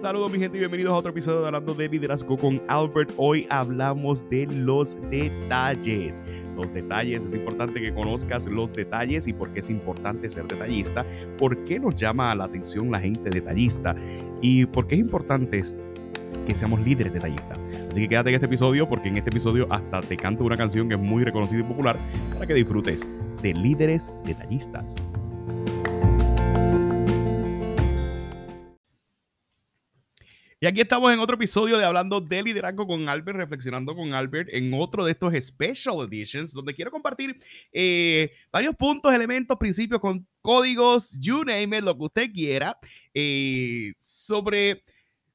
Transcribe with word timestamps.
Saludos 0.00 0.30
mi 0.30 0.38
gente 0.38 0.56
y 0.56 0.60
bienvenidos 0.60 0.92
a 0.92 0.96
otro 0.96 1.10
episodio 1.10 1.40
de 1.40 1.46
Hablando 1.48 1.74
de 1.74 1.88
Liderazgo 1.88 2.38
con 2.38 2.62
Albert. 2.68 3.12
Hoy 3.16 3.48
hablamos 3.50 4.30
de 4.30 4.46
los 4.46 4.96
detalles. 5.10 6.22
Los 6.54 6.72
detalles, 6.72 7.26
es 7.26 7.34
importante 7.34 7.80
que 7.80 7.92
conozcas 7.92 8.46
los 8.46 8.72
detalles 8.72 9.26
y 9.26 9.32
por 9.32 9.52
qué 9.52 9.58
es 9.58 9.68
importante 9.68 10.30
ser 10.30 10.46
detallista, 10.46 11.04
por 11.36 11.64
qué 11.64 11.80
nos 11.80 11.96
llama 11.96 12.32
la 12.36 12.44
atención 12.44 12.92
la 12.92 13.00
gente 13.00 13.28
detallista 13.28 13.96
y 14.40 14.66
por 14.66 14.86
qué 14.86 14.94
es 14.94 15.00
importante 15.00 15.62
que 16.46 16.54
seamos 16.54 16.78
líderes 16.82 17.12
detallistas. 17.12 17.58
Así 17.90 18.02
que 18.02 18.08
quédate 18.08 18.28
en 18.28 18.36
este 18.36 18.46
episodio 18.46 18.88
porque 18.88 19.08
en 19.08 19.16
este 19.16 19.30
episodio 19.30 19.66
hasta 19.68 20.00
te 20.00 20.16
canto 20.16 20.44
una 20.44 20.56
canción 20.56 20.88
que 20.88 20.94
es 20.94 21.00
muy 21.00 21.24
reconocida 21.24 21.58
y 21.58 21.64
popular 21.64 21.98
para 22.34 22.46
que 22.46 22.54
disfrutes 22.54 23.08
de 23.42 23.52
líderes 23.52 24.12
detallistas. 24.24 24.94
Y 30.60 30.66
aquí 30.66 30.80
estamos 30.80 31.12
en 31.12 31.20
otro 31.20 31.36
episodio 31.36 31.78
de 31.78 31.84
Hablando 31.84 32.20
de 32.20 32.42
Liderazgo 32.42 32.84
con 32.84 33.08
Albert, 33.08 33.38
reflexionando 33.38 33.94
con 33.94 34.12
Albert 34.12 34.48
en 34.52 34.74
otro 34.74 35.04
de 35.04 35.12
estos 35.12 35.32
Special 35.38 36.04
Editions, 36.04 36.52
donde 36.52 36.74
quiero 36.74 36.90
compartir 36.90 37.36
eh, 37.70 38.32
varios 38.50 38.74
puntos, 38.74 39.14
elementos, 39.14 39.56
principios, 39.56 40.00
con 40.00 40.26
códigos, 40.42 41.16
you 41.20 41.44
name 41.44 41.78
it, 41.78 41.84
lo 41.84 41.96
que 41.96 42.04
usted 42.04 42.32
quiera, 42.32 42.76
eh, 43.14 43.92
sobre 43.98 44.82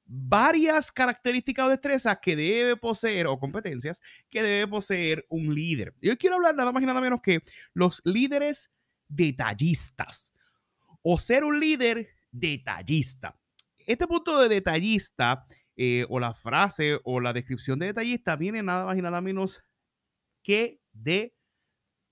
varias 0.06 0.92
características 0.92 1.68
o 1.68 1.70
destrezas 1.70 2.18
que 2.22 2.36
debe 2.36 2.76
poseer 2.76 3.28
o 3.28 3.40
competencias 3.40 4.02
que 4.30 4.44
debe 4.44 4.68
poseer 4.68 5.26
un 5.30 5.56
líder. 5.56 5.94
Yo 6.02 6.18
quiero 6.18 6.36
hablar 6.36 6.54
nada 6.54 6.74
más 6.74 6.84
y 6.84 6.86
nada 6.86 7.00
menos 7.00 7.22
que 7.22 7.40
los 7.74 8.02
líderes 8.04 8.74
detallistas 9.08 10.34
o 11.02 11.18
ser 11.18 11.46
un 11.46 11.62
líder 11.62 12.10
detallista 12.30 13.40
este 13.88 14.08
punto 14.08 14.40
de 14.40 14.50
detallista 14.50 15.46
eh, 15.76 16.06
o 16.10 16.20
la 16.20 16.34
frase 16.34 17.00
o 17.04 17.20
la 17.20 17.34
descripción 17.34 17.80
de 17.80 17.88
detallista 17.88 18.36
viene 18.36 18.62
nada 18.62 18.86
más 18.86 18.98
y 18.98 19.02
nada 19.02 19.22
menos 19.22 19.64
que 20.44 20.80
de 20.92 21.34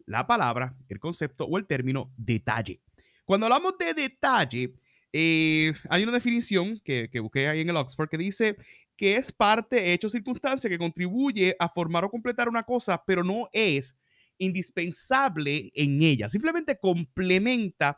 la 0.05 0.25
palabra, 0.25 0.75
el 0.89 0.99
concepto 0.99 1.45
o 1.45 1.57
el 1.57 1.67
término 1.67 2.11
detalle. 2.17 2.81
Cuando 3.25 3.45
hablamos 3.45 3.77
de 3.77 3.93
detalle, 3.93 4.73
eh, 5.13 5.73
hay 5.89 6.03
una 6.03 6.11
definición 6.11 6.79
que, 6.83 7.09
que, 7.11 7.19
busqué 7.19 7.47
ahí 7.47 7.61
en 7.61 7.69
el 7.69 7.77
Oxford 7.77 8.09
que 8.09 8.17
dice 8.17 8.57
que 8.97 9.15
es 9.15 9.31
parte, 9.31 9.93
hecho, 9.93 10.09
circunstancia 10.09 10.69
que 10.69 10.77
contribuye 10.77 11.55
a 11.59 11.69
formar 11.69 12.05
o 12.05 12.09
completar 12.09 12.47
una 12.47 12.63
cosa, 12.63 13.03
pero 13.05 13.23
no 13.23 13.49
es 13.51 13.97
indispensable 14.37 15.71
en 15.73 16.01
ella. 16.01 16.27
Simplemente 16.27 16.77
complementa, 16.79 17.97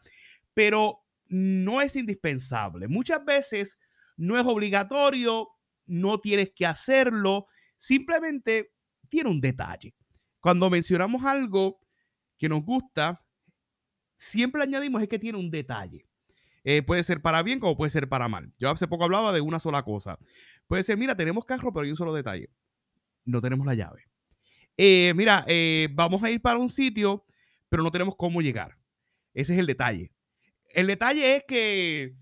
pero 0.53 1.02
no 1.33 1.81
es 1.81 1.95
indispensable. 1.95 2.87
Muchas 2.87 3.25
veces 3.25 3.79
no 4.17 4.39
es 4.39 4.45
obligatorio, 4.45 5.49
no 5.87 6.19
tienes 6.19 6.51
que 6.55 6.67
hacerlo, 6.67 7.47
simplemente 7.75 8.71
tiene 9.09 9.31
un 9.31 9.41
detalle. 9.41 9.95
Cuando 10.39 10.69
mencionamos 10.69 11.25
algo 11.25 11.79
que 12.37 12.47
nos 12.47 12.63
gusta, 12.63 13.25
siempre 14.15 14.61
añadimos 14.61 15.01
es 15.01 15.09
que 15.09 15.17
tiene 15.17 15.39
un 15.39 15.49
detalle. 15.49 16.05
Eh, 16.63 16.83
puede 16.83 17.03
ser 17.03 17.19
para 17.19 17.41
bien 17.41 17.59
como 17.59 17.75
puede 17.75 17.89
ser 17.89 18.07
para 18.07 18.27
mal. 18.27 18.53
Yo 18.59 18.69
hace 18.69 18.87
poco 18.87 19.05
hablaba 19.05 19.33
de 19.33 19.41
una 19.41 19.59
sola 19.59 19.81
cosa. 19.81 20.19
Puede 20.67 20.83
ser, 20.83 20.97
mira, 20.97 21.15
tenemos 21.15 21.45
carro, 21.45 21.73
pero 21.73 21.85
hay 21.85 21.89
un 21.89 21.97
solo 21.97 22.13
detalle. 22.13 22.51
No 23.25 23.41
tenemos 23.41 23.65
la 23.65 23.73
llave. 23.73 24.07
Eh, 24.77 25.13
mira, 25.15 25.45
eh, 25.47 25.89
vamos 25.93 26.21
a 26.21 26.29
ir 26.29 26.41
para 26.41 26.59
un 26.59 26.69
sitio, 26.69 27.25
pero 27.69 27.81
no 27.81 27.89
tenemos 27.89 28.15
cómo 28.15 28.39
llegar. 28.39 28.77
Ese 29.33 29.53
es 29.53 29.59
el 29.59 29.65
detalle 29.65 30.11
el 30.73 30.87
detalle 30.87 31.37
es 31.37 31.43
que, 31.47 32.15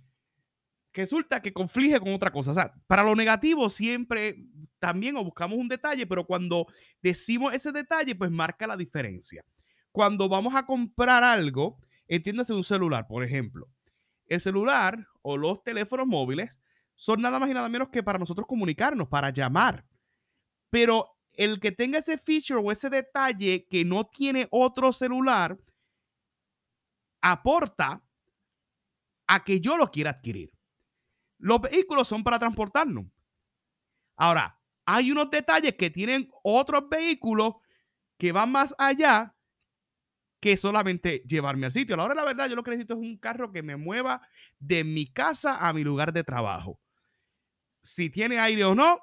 resulta 0.94 1.41
que 1.41 1.53
conflige 1.53 1.99
con 1.99 2.13
otra 2.13 2.31
cosa. 2.31 2.73
Para 2.85 3.03
lo 3.03 3.16
negativo 3.16 3.69
siempre 3.69 4.45
también 4.77 5.15
buscamos 5.15 5.58
un 5.58 5.70
detalle, 5.70 6.05
pero 6.05 6.26
cuando 6.26 6.67
decimos 7.02 7.53
ese 7.53 7.71
detalle, 7.71 8.14
pues 8.14 8.30
marca 8.30 8.67
la 8.67 8.76
diferencia. 8.76 9.43
Cuando 9.92 10.27
vamos 10.27 10.53
a 10.53 10.65
comprar 10.65 11.23
algo, 11.23 11.80
entiéndase 12.08 12.53
un 12.53 12.64
celular, 12.64 13.08
por 13.08 13.23
ejemplo. 13.23 13.67
El 14.27 14.42
celular 14.42 15.08
o 15.21 15.37
los 15.37 15.64
teléfonos 15.64 16.08
móviles 16.08 16.61
son 16.95 17.21
nada 17.21 17.39
más 17.39 17.49
y 17.49 17.53
nada 17.53 17.70
menos 17.70 17.89
que 17.89 18.03
para 18.03 18.20
nosotros 18.20 18.45
comunicarnos, 18.47 19.08
para 19.08 19.30
llamar. 19.30 19.86
Pero 20.70 21.17
el 21.33 21.61
que 21.61 21.71
tenga 21.71 21.99
ese 21.99 22.17
feature 22.17 22.61
o 22.61 22.71
ese 22.71 22.89
detalle 22.89 23.65
que 23.70 23.86
no 23.86 24.08
tiene 24.08 24.47
otro 24.52 24.92
celular, 24.92 25.58
aporta 27.21 28.03
a 29.31 29.45
que 29.45 29.61
yo 29.61 29.77
lo 29.77 29.89
quiera 29.89 30.09
adquirir. 30.09 30.52
Los 31.37 31.61
vehículos 31.61 32.05
son 32.05 32.21
para 32.21 32.37
transportarnos. 32.37 33.05
Ahora, 34.17 34.59
hay 34.86 35.09
unos 35.09 35.31
detalles 35.31 35.75
que 35.75 35.89
tienen 35.89 36.30
otros 36.43 36.89
vehículos 36.89 37.55
que 38.17 38.33
van 38.33 38.52
más 38.52 38.75
allá 38.77 39.33
que 40.41 40.58
solamente 40.58 41.23
llevarme 41.25 41.67
al 41.67 41.71
sitio. 41.71 41.95
Ahora, 41.95 42.14
la 42.14 42.25
verdad, 42.25 42.49
yo 42.49 42.58
lo 42.58 42.64
que 42.64 42.71
necesito 42.71 42.95
es 42.95 42.99
un 42.99 43.17
carro 43.17 43.53
que 43.53 43.64
me 43.64 43.77
mueva 43.77 44.21
de 44.59 44.83
mi 44.83 45.05
casa 45.05 45.65
a 45.65 45.71
mi 45.71 45.86
lugar 45.86 46.11
de 46.11 46.25
trabajo. 46.25 46.81
Si 47.80 48.09
tiene 48.09 48.37
aire 48.37 48.65
o 48.65 48.75
no, 48.75 48.99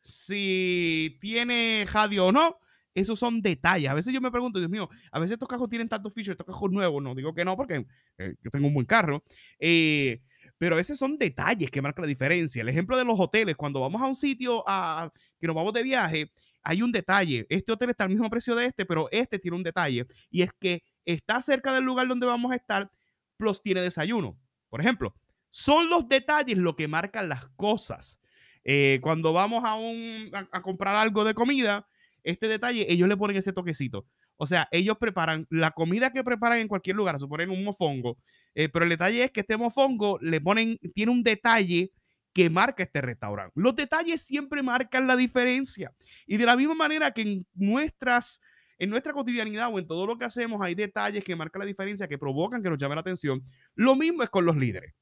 si 0.00 1.16
tiene 1.18 1.86
radio 1.90 2.26
o 2.26 2.32
no, 2.32 2.58
esos 2.94 3.18
son 3.18 3.40
detalles. 3.40 3.90
A 3.90 3.94
veces 3.94 4.12
yo 4.12 4.20
me 4.20 4.30
pregunto, 4.30 4.58
Dios 4.58 4.70
mío, 4.70 4.88
a 5.10 5.18
veces 5.18 5.32
estos 5.34 5.48
cajos 5.48 5.68
tienen 5.68 5.88
tantos 5.88 6.12
features, 6.12 6.34
estos 6.34 6.46
cajos 6.46 6.70
nuevos. 6.70 7.02
No 7.02 7.14
digo 7.14 7.34
que 7.34 7.44
no, 7.44 7.56
porque 7.56 7.86
eh, 8.18 8.34
yo 8.42 8.50
tengo 8.50 8.66
un 8.66 8.74
buen 8.74 8.86
carro. 8.86 9.22
Eh, 9.58 10.20
pero 10.58 10.74
a 10.74 10.76
veces 10.76 10.98
son 10.98 11.18
detalles 11.18 11.70
que 11.70 11.82
marcan 11.82 12.02
la 12.02 12.08
diferencia. 12.08 12.62
El 12.62 12.68
ejemplo 12.68 12.96
de 12.96 13.04
los 13.04 13.18
hoteles, 13.18 13.56
cuando 13.56 13.80
vamos 13.80 14.00
a 14.00 14.06
un 14.06 14.14
sitio 14.14 14.62
a, 14.66 15.10
que 15.40 15.46
nos 15.46 15.56
vamos 15.56 15.72
de 15.72 15.82
viaje, 15.82 16.30
hay 16.62 16.82
un 16.82 16.92
detalle. 16.92 17.46
Este 17.48 17.72
hotel 17.72 17.90
está 17.90 18.04
al 18.04 18.10
mismo 18.10 18.30
precio 18.30 18.54
de 18.54 18.66
este, 18.66 18.86
pero 18.86 19.08
este 19.10 19.38
tiene 19.38 19.56
un 19.56 19.62
detalle. 19.62 20.06
Y 20.30 20.42
es 20.42 20.50
que 20.52 20.84
está 21.04 21.42
cerca 21.42 21.72
del 21.72 21.84
lugar 21.84 22.06
donde 22.06 22.26
vamos 22.26 22.52
a 22.52 22.56
estar, 22.56 22.90
plus 23.36 23.60
tiene 23.60 23.80
desayuno. 23.80 24.38
Por 24.68 24.80
ejemplo, 24.80 25.14
son 25.50 25.88
los 25.90 26.08
detalles 26.08 26.56
lo 26.58 26.76
que 26.76 26.86
marcan 26.86 27.28
las 27.28 27.48
cosas. 27.56 28.20
Eh, 28.64 29.00
cuando 29.02 29.32
vamos 29.32 29.64
a, 29.64 29.74
un, 29.74 30.30
a 30.32 30.62
comprar 30.62 30.94
algo 30.94 31.24
de 31.24 31.34
comida, 31.34 31.88
este 32.24 32.48
detalle, 32.48 32.86
ellos 32.88 33.08
le 33.08 33.16
ponen 33.16 33.36
ese 33.36 33.52
toquecito. 33.52 34.06
O 34.36 34.46
sea, 34.46 34.68
ellos 34.70 34.96
preparan 34.98 35.46
la 35.50 35.70
comida 35.70 36.12
que 36.12 36.24
preparan 36.24 36.58
en 36.58 36.68
cualquier 36.68 36.96
lugar, 36.96 37.18
suponen 37.20 37.50
un 37.50 37.64
mofongo, 37.64 38.18
eh, 38.54 38.68
pero 38.68 38.84
el 38.84 38.90
detalle 38.90 39.24
es 39.24 39.30
que 39.30 39.40
este 39.40 39.56
mofongo 39.56 40.18
le 40.20 40.40
ponen, 40.40 40.78
tiene 40.94 41.12
un 41.12 41.22
detalle 41.22 41.92
que 42.32 42.48
marca 42.50 42.82
este 42.82 43.00
restaurante. 43.00 43.52
Los 43.54 43.76
detalles 43.76 44.22
siempre 44.22 44.62
marcan 44.62 45.06
la 45.06 45.16
diferencia. 45.16 45.92
Y 46.26 46.38
de 46.38 46.46
la 46.46 46.56
misma 46.56 46.74
manera 46.74 47.12
que 47.12 47.22
en 47.22 47.46
nuestras, 47.54 48.40
en 48.78 48.90
nuestra 48.90 49.12
cotidianidad 49.12 49.68
o 49.72 49.78
en 49.78 49.86
todo 49.86 50.06
lo 50.06 50.18
que 50.18 50.24
hacemos 50.24 50.62
hay 50.62 50.74
detalles 50.74 51.22
que 51.24 51.36
marcan 51.36 51.60
la 51.60 51.66
diferencia, 51.66 52.08
que 52.08 52.18
provocan 52.18 52.62
que 52.62 52.70
nos 52.70 52.78
llame 52.78 52.94
la 52.94 53.02
atención, 53.02 53.42
lo 53.74 53.96
mismo 53.96 54.22
es 54.22 54.30
con 54.30 54.44
los 54.44 54.56
líderes. 54.56 54.94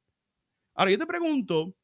Ahora, 0.75 0.91
yo 0.91 0.99
te 0.99 1.07
pregunto, 1.07 1.75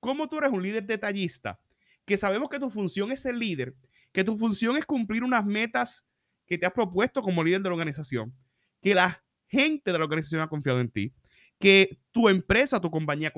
¿cómo 0.00 0.28
tú 0.28 0.38
eres 0.38 0.50
un 0.50 0.62
líder 0.62 0.84
detallista? 0.84 1.58
Que 2.04 2.16
sabemos 2.16 2.48
que 2.48 2.60
tu 2.60 2.70
función 2.70 3.10
es 3.10 3.22
ser 3.22 3.34
líder, 3.34 3.74
que 4.16 4.24
tu 4.24 4.34
función 4.38 4.78
es 4.78 4.86
cumplir 4.86 5.22
unas 5.22 5.44
metas 5.44 6.06
que 6.46 6.56
te 6.56 6.64
has 6.64 6.72
propuesto 6.72 7.20
como 7.20 7.44
líder 7.44 7.60
de 7.60 7.68
la 7.68 7.74
organización, 7.74 8.34
que 8.80 8.94
la 8.94 9.22
gente 9.46 9.92
de 9.92 9.98
la 9.98 10.04
organización 10.04 10.40
ha 10.40 10.48
confiado 10.48 10.80
en 10.80 10.90
ti, 10.90 11.12
que 11.58 12.00
tu 12.12 12.30
empresa, 12.30 12.80
tu 12.80 12.90
compañía 12.90 13.30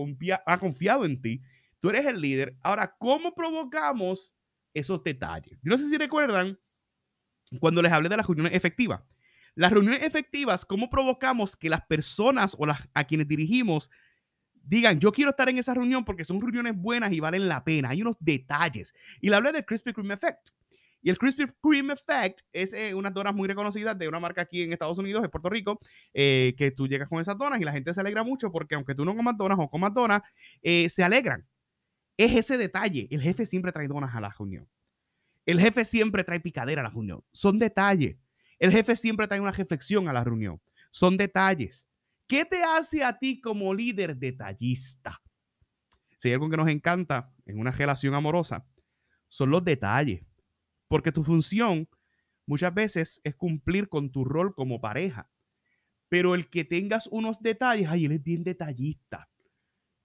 ha 0.47 0.59
confiado 0.61 1.05
en 1.05 1.21
ti, 1.21 1.43
tú 1.81 1.91
eres 1.91 2.07
el 2.07 2.21
líder. 2.21 2.57
Ahora, 2.63 2.95
¿cómo 2.97 3.35
provocamos 3.35 4.33
esos 4.73 5.03
detalles? 5.03 5.59
Yo 5.65 5.71
no 5.71 5.77
sé 5.77 5.89
si 5.89 5.99
recuerdan 5.99 6.57
cuando 7.59 7.83
les 7.83 7.91
hablé 7.91 8.09
de 8.09 8.17
las 8.17 8.29
reuniones 8.29 8.55
efectivas. 8.55 9.03
Las 9.57 9.73
reuniones 9.73 10.05
efectivas, 10.05 10.65
¿cómo 10.65 10.91
provocamos 10.91 11.57
que 11.57 11.71
las 11.71 11.85
personas 11.87 12.55
o 12.57 12.67
a 12.95 13.05
quienes 13.05 13.27
dirigimos 13.27 13.91
digan, 14.63 15.01
yo 15.01 15.11
quiero 15.11 15.31
estar 15.31 15.49
en 15.49 15.59
esa 15.59 15.75
reunión 15.75 16.05
porque 16.05 16.23
son 16.23 16.41
reuniones 16.41 16.77
buenas 16.77 17.11
y 17.11 17.19
valen 17.19 17.49
la 17.49 17.65
pena? 17.65 17.89
Hay 17.89 18.03
unos 18.03 18.15
detalles. 18.21 18.95
Y 19.21 19.29
le 19.29 19.35
hablé 19.35 19.51
del 19.51 19.65
Krispy 19.65 19.93
Kreme 19.93 20.15
Effect. 20.15 20.51
Y 21.01 21.11
el 21.11 21.19
Krispy 21.19 21.45
Kreme 21.63 21.95
Effect 21.95 22.41
es 22.53 22.73
eh, 22.73 22.95
unas 22.95 23.15
donas 23.15 23.35
muy 23.35 23.47
reconocidas 23.47 23.97
de 23.99 24.09
una 24.09 24.19
marca 24.19 24.43
aquí 24.43 24.63
en 24.63 24.73
Estados 24.73 24.99
Unidos, 24.99 25.25
en 25.25 25.31
Puerto 25.31 25.49
Rico, 25.49 25.79
eh, 26.13 26.55
que 26.57 26.71
tú 26.71 26.89
llegas 26.89 27.09
con 27.09 27.21
esas 27.21 27.39
donas 27.39 27.61
y 27.61 27.65
la 27.65 27.73
gente 27.73 27.95
se 27.95 28.01
alegra 28.01 28.25
mucho 28.25 28.51
porque 28.51 28.75
aunque 28.75 28.95
tú 28.95 29.05
no 29.05 29.15
comas 29.15 29.37
donas 29.37 29.59
o 29.61 29.69
comas 29.69 29.95
donas, 29.95 30.23
eh, 30.63 30.89
se 30.89 31.05
alegran. 31.05 31.47
Es 32.17 32.35
ese 32.35 32.59
detalle. 32.59 33.07
El 33.11 33.23
jefe 33.23 33.47
siempre 33.47 33.71
trae 33.71 33.87
donas 33.87 34.15
a 34.15 34.21
la 34.21 34.31
reunión. 34.37 34.69
El 35.47 35.61
jefe 35.61 35.85
siempre 35.85 36.25
trae 36.25 36.41
picadera 36.41 36.83
a 36.83 36.85
la 36.85 36.91
reunión. 36.91 37.25
Son 37.33 37.59
detalles. 37.59 38.19
El 38.59 38.73
jefe 38.73 38.97
siempre 38.97 39.29
trae 39.29 39.41
una 39.41 39.53
reflexión 39.53 40.09
a 40.09 40.13
la 40.13 40.25
reunión. 40.25 40.61
Son 40.91 41.17
detalles. 41.17 41.87
¿Qué 42.27 42.45
te 42.45 42.63
hace 42.63 43.05
a 43.05 43.17
ti 43.17 43.41
como 43.41 43.73
líder 43.73 44.17
detallista? 44.17 45.23
Si 46.19 46.29
hay 46.29 46.35
algo 46.35 46.51
que 46.51 46.57
nos 46.57 46.69
encanta 46.69 47.33
en 47.47 47.59
una 47.59 47.71
relación 47.71 48.15
amorosa, 48.15 48.67
son 49.29 49.51
los 49.51 49.65
detalles. 49.65 50.28
Porque 50.89 51.13
tu 51.13 51.23
función 51.23 51.89
muchas 52.47 52.75
veces 52.75 53.21
es 53.25 53.35
cumplir 53.37 53.89
con 53.89 54.11
tu 54.11 54.25
rol 54.25 54.55
como 54.55 54.81
pareja. 54.81 55.31
Pero 56.09 56.35
el 56.35 56.49
que 56.49 56.65
tengas 56.65 57.07
unos 57.07 57.41
detalles, 57.41 57.89
ay, 57.89 58.07
él 58.07 58.13
es 58.13 58.23
bien 58.23 58.43
detallista. 58.43 59.29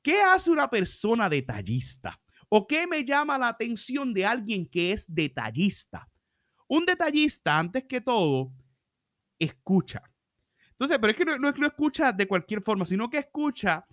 ¿Qué 0.02 0.22
hace 0.22 0.52
una 0.52 0.70
persona 0.70 1.30
detallista? 1.30 2.20
¿O 2.50 2.68
qué 2.68 2.86
me 2.86 3.06
llama 3.06 3.38
la 3.38 3.48
atención 3.48 4.14
de 4.14 4.26
alguien 4.26 4.66
que 4.66 4.92
es 4.92 5.06
detallista? 5.08 6.08
Un 6.68 6.86
detallista, 6.86 7.58
antes 7.58 7.86
que 7.86 8.02
todo, 8.02 8.52
escucha. 9.40 10.04
Entonces, 10.72 10.98
pero 11.00 11.12
es 11.12 11.18
que 11.18 11.26
no, 11.26 11.54
que 11.54 11.62
lo 11.62 11.68
escucha 11.68 12.12
de 12.12 12.28
cualquier 12.28 12.62
forma, 12.62 12.86
sino 12.86 13.10
que 13.10 13.20
escucha 13.20 13.86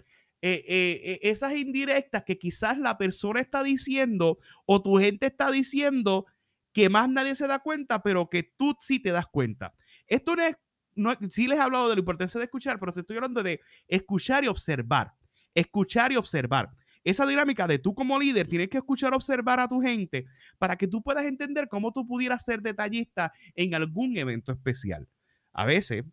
eh, 0.43 0.65
eh, 0.67 1.01
eh, 1.05 1.19
esas 1.23 1.55
indirectas 1.55 2.25
que 2.25 2.39
quizás 2.39 2.79
la 2.79 2.99
persona 2.99 3.41
está 3.41 3.63
diciendo 3.63 4.39
o 4.67 4.83
tu 4.83 4.99
gente 4.99 5.27
está 5.27 5.51
diciendo 5.51 6.27
que 6.73 6.89
más 6.89 7.09
nadie 7.09 7.35
se 7.35 7.47
da 7.47 7.59
cuenta, 7.59 8.03
pero 8.03 8.29
que 8.29 8.43
tú 8.43 8.77
sí 8.81 9.01
te 9.01 9.11
das 9.11 9.27
cuenta. 9.27 9.75
Esto 10.07 10.37
no 10.37 10.43
es, 10.45 10.57
no, 10.95 11.15
sí 11.29 11.47
les 11.49 11.59
he 11.59 11.63
hablado 11.63 11.89
de 11.89 11.97
la 11.97 12.01
importancia 12.01 12.39
de 12.39 12.45
escuchar, 12.45 12.79
pero 12.79 12.93
te 12.93 13.01
estoy 13.01 13.17
hablando 13.17 13.43
de 13.43 13.61
escuchar 13.89 14.45
y 14.45 14.49
observar. 14.49 15.13
Escuchar 15.55 16.13
y 16.13 16.17
observar. 16.17 16.71
Esa 17.03 17.27
dinámica 17.27 17.67
de 17.67 17.79
tú 17.79 17.95
como 17.95 18.19
líder 18.19 18.47
tienes 18.47 18.69
que 18.69 18.79
escuchar, 18.79 19.15
observar 19.15 19.59
a 19.59 19.69
tu 19.69 19.81
gente 19.81 20.27
para 20.59 20.77
que 20.77 20.87
tú 20.87 21.03
puedas 21.03 21.25
entender 21.25 21.69
cómo 21.69 21.93
tú 21.93 22.07
pudieras 22.07 22.45
ser 22.45 22.61
detallista 22.61 23.33
en 23.55 23.75
algún 23.75 24.17
evento 24.17 24.53
especial. 24.53 25.09
A 25.53 25.65
veces 25.65 26.05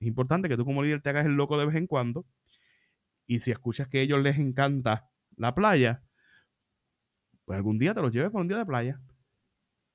es 0.00 0.06
importante 0.06 0.48
que 0.48 0.56
tú 0.56 0.64
como 0.64 0.82
líder 0.82 1.00
te 1.00 1.10
hagas 1.10 1.24
el 1.24 1.32
loco 1.32 1.58
de 1.58 1.66
vez 1.66 1.76
en 1.76 1.86
cuando 1.86 2.26
y 3.26 3.40
si 3.40 3.50
escuchas 3.50 3.88
que 3.88 4.00
a 4.00 4.02
ellos 4.02 4.22
les 4.22 4.38
encanta 4.38 5.08
la 5.36 5.54
playa, 5.54 6.02
pues 7.44 7.56
algún 7.56 7.78
día 7.78 7.94
te 7.94 8.02
los 8.02 8.12
lleves 8.12 8.30
por 8.30 8.42
un 8.42 8.48
día 8.48 8.58
de 8.58 8.66
playa. 8.66 9.00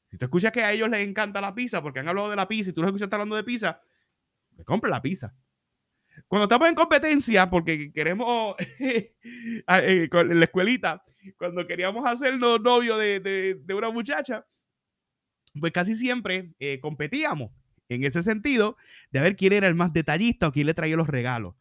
Si 0.09 0.17
tú 0.17 0.25
escuchas 0.25 0.51
que 0.51 0.63
a 0.63 0.71
ellos 0.71 0.89
les 0.89 1.07
encanta 1.07 1.39
la 1.39 1.53
pizza 1.53 1.81
porque 1.81 1.99
han 1.99 2.07
hablado 2.07 2.29
de 2.29 2.35
la 2.35 2.47
pizza 2.47 2.71
y 2.71 2.73
tú 2.73 2.81
los 2.81 2.89
escuchas 2.89 3.09
hablando 3.11 3.35
de 3.35 3.43
pizza, 3.43 3.79
me 4.57 4.65
compre 4.65 4.89
la 4.89 5.01
pizza. 5.01 5.33
Cuando 6.27 6.45
estamos 6.45 6.67
en 6.67 6.75
competencia, 6.75 7.49
porque 7.49 7.91
queremos, 7.91 8.55
eh, 8.79 9.13
en 9.67 10.39
la 10.39 10.45
escuelita, 10.45 11.03
cuando 11.37 11.65
queríamos 11.67 12.09
hacernos 12.09 12.59
novio 12.61 12.97
de, 12.97 13.19
de, 13.19 13.73
una 13.73 13.91
muchacha, 13.91 14.45
pues 15.59 15.71
casi 15.71 15.95
siempre 15.95 16.53
eh, 16.59 16.79
competíamos 16.79 17.51
en 17.87 18.03
ese 18.03 18.21
sentido 18.23 18.77
de 19.11 19.19
ver 19.19 19.35
quién 19.35 19.53
era 19.53 19.67
el 19.67 19.75
más 19.75 19.93
detallista 19.93 20.47
o 20.47 20.51
quién 20.51 20.67
le 20.67 20.73
traía 20.73 20.95
los 20.95 21.07
regalos. 21.07 21.55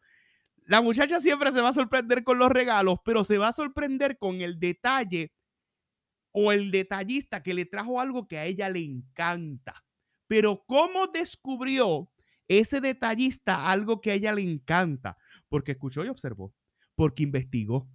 La 0.65 0.81
muchacha 0.81 1.19
siempre 1.19 1.51
se 1.51 1.61
va 1.61 1.69
a 1.69 1.73
sorprender 1.73 2.23
con 2.23 2.37
los 2.37 2.49
regalos, 2.49 2.99
pero 3.03 3.23
se 3.23 3.37
va 3.37 3.49
a 3.49 3.53
sorprender 3.53 4.17
con 4.17 4.41
el 4.41 4.59
detalle 4.59 5.31
o 6.31 6.51
el 6.51 6.71
detallista 6.71 7.41
que 7.43 7.53
le 7.53 7.65
trajo 7.65 7.99
algo 7.99 8.27
que 8.27 8.37
a 8.37 8.45
ella 8.45 8.69
le 8.69 8.79
encanta. 8.79 9.83
Pero 10.27 10.63
¿cómo 10.67 11.07
descubrió 11.07 12.11
ese 12.47 12.81
detallista 12.81 13.69
algo 13.69 14.01
que 14.01 14.11
a 14.11 14.13
ella 14.13 14.33
le 14.33 14.43
encanta? 14.43 15.17
Porque 15.47 15.71
escuchó 15.71 16.05
y 16.05 16.09
observó, 16.09 16.53
porque 16.95 17.23
investigó, 17.23 17.89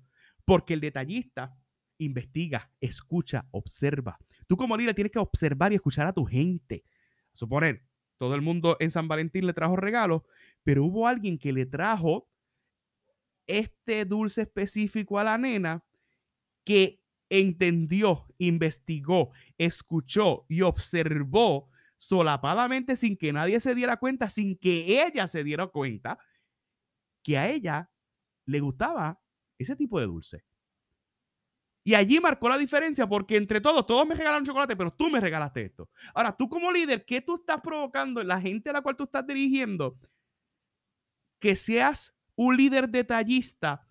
porque 0.45 0.75
el 0.75 0.81
detallista 0.81 1.57
investiga, 1.99 2.73
escucha, 2.81 3.47
observa. 3.53 4.19
Tú 4.47 4.57
como 4.57 4.77
líder 4.77 4.95
tienes 4.95 5.13
que 5.13 5.19
observar 5.19 5.73
y 5.73 5.77
escuchar 5.77 6.07
a 6.07 6.13
tu 6.13 6.25
gente. 6.25 6.85
Suponer, 7.33 7.85
todo 8.19 8.35
el 8.35 8.43
mundo 8.43 8.77
en 8.81 8.91
San 8.91 9.09
Valentín 9.09 9.47
le 9.47 9.53
trajo 9.53 9.77
regalos, 9.77 10.23
pero 10.63 10.85
hubo 10.85 11.07
alguien 11.07 11.39
que 11.39 11.53
le 11.53 11.67
trajo 11.67 12.29
este 13.47 14.05
dulce 14.05 14.43
específico 14.43 15.19
a 15.19 15.25
la 15.25 15.39
nena 15.39 15.85
que 16.65 17.04
entendió, 17.41 18.27
investigó, 18.39 19.31
escuchó 19.59 20.47
y 20.49 20.63
observó 20.63 21.71
solapadamente 21.97 22.97
sin 22.97 23.17
que 23.17 23.33
nadie 23.33 23.61
se 23.61 23.75
diera 23.75 23.97
cuenta, 23.97 24.29
sin 24.31 24.59
que 24.59 25.03
ella 25.05 25.27
se 25.27 25.43
diera 25.43 25.67
cuenta, 25.67 26.19
que 27.23 27.39
a 27.39 27.49
ella 27.51 27.91
le 28.47 28.61
gustaba 28.61 29.21
ese 29.59 29.75
tipo 29.77 29.99
de 29.99 30.07
dulce. 30.07 30.45
Y 31.87 31.95
allí 31.95 32.19
marcó 32.19 32.49
la 32.49 32.57
diferencia 32.57 33.07
porque 33.07 33.37
entre 33.37 33.61
todos, 33.61 33.87
todos 33.87 34.07
me 34.07 34.15
regalaron 34.15 34.45
chocolate, 34.45 34.75
pero 34.75 34.91
tú 34.91 35.11
me 35.11 35.21
regalaste 35.21 35.67
esto. 35.67 35.91
Ahora, 36.15 36.35
tú 36.35 36.49
como 36.49 36.73
líder, 36.73 37.05
¿qué 37.05 37.21
tú 37.21 37.35
estás 37.35 37.61
provocando 37.61 38.23
en 38.23 38.29
la 38.29 38.41
gente 38.41 38.71
a 38.71 38.73
la 38.73 38.81
cual 38.81 38.97
tú 38.97 39.05
estás 39.05 39.27
dirigiendo? 39.27 39.99
Que 41.39 41.57
seas 41.57 42.17
un 42.37 42.57
líder 42.57 42.89
detallista 42.89 43.87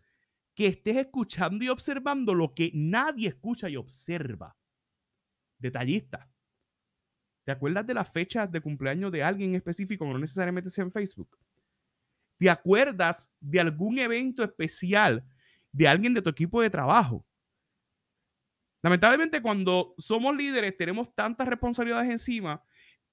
que 0.55 0.67
estés 0.67 0.97
escuchando 0.97 1.63
y 1.63 1.69
observando 1.69 2.33
lo 2.33 2.53
que 2.53 2.71
nadie 2.73 3.29
escucha 3.29 3.69
y 3.69 3.75
observa. 3.75 4.55
Detallista. 5.57 6.29
¿Te 7.45 7.51
acuerdas 7.51 7.85
de 7.85 7.94
las 7.94 8.09
fechas 8.11 8.51
de 8.51 8.61
cumpleaños 8.61 9.11
de 9.11 9.23
alguien 9.23 9.55
específico, 9.55 10.05
no 10.05 10.17
necesariamente 10.17 10.69
sea 10.69 10.83
en 10.83 10.91
Facebook? 10.91 11.38
¿Te 12.38 12.50
acuerdas 12.50 13.31
de 13.39 13.59
algún 13.59 14.00
evento 14.00 14.44
especial 14.44 15.25
de 15.71 15.88
alguien 15.88 16.13
de 16.13 16.21
tu 16.21 16.29
equipo 16.29 16.61
de 16.61 16.69
trabajo? 16.69 17.25
Lamentablemente, 18.81 19.41
cuando 19.41 19.95
somos 19.97 20.35
líderes, 20.35 20.75
tenemos 20.77 21.13
tantas 21.15 21.47
responsabilidades 21.47 22.09
encima 22.09 22.63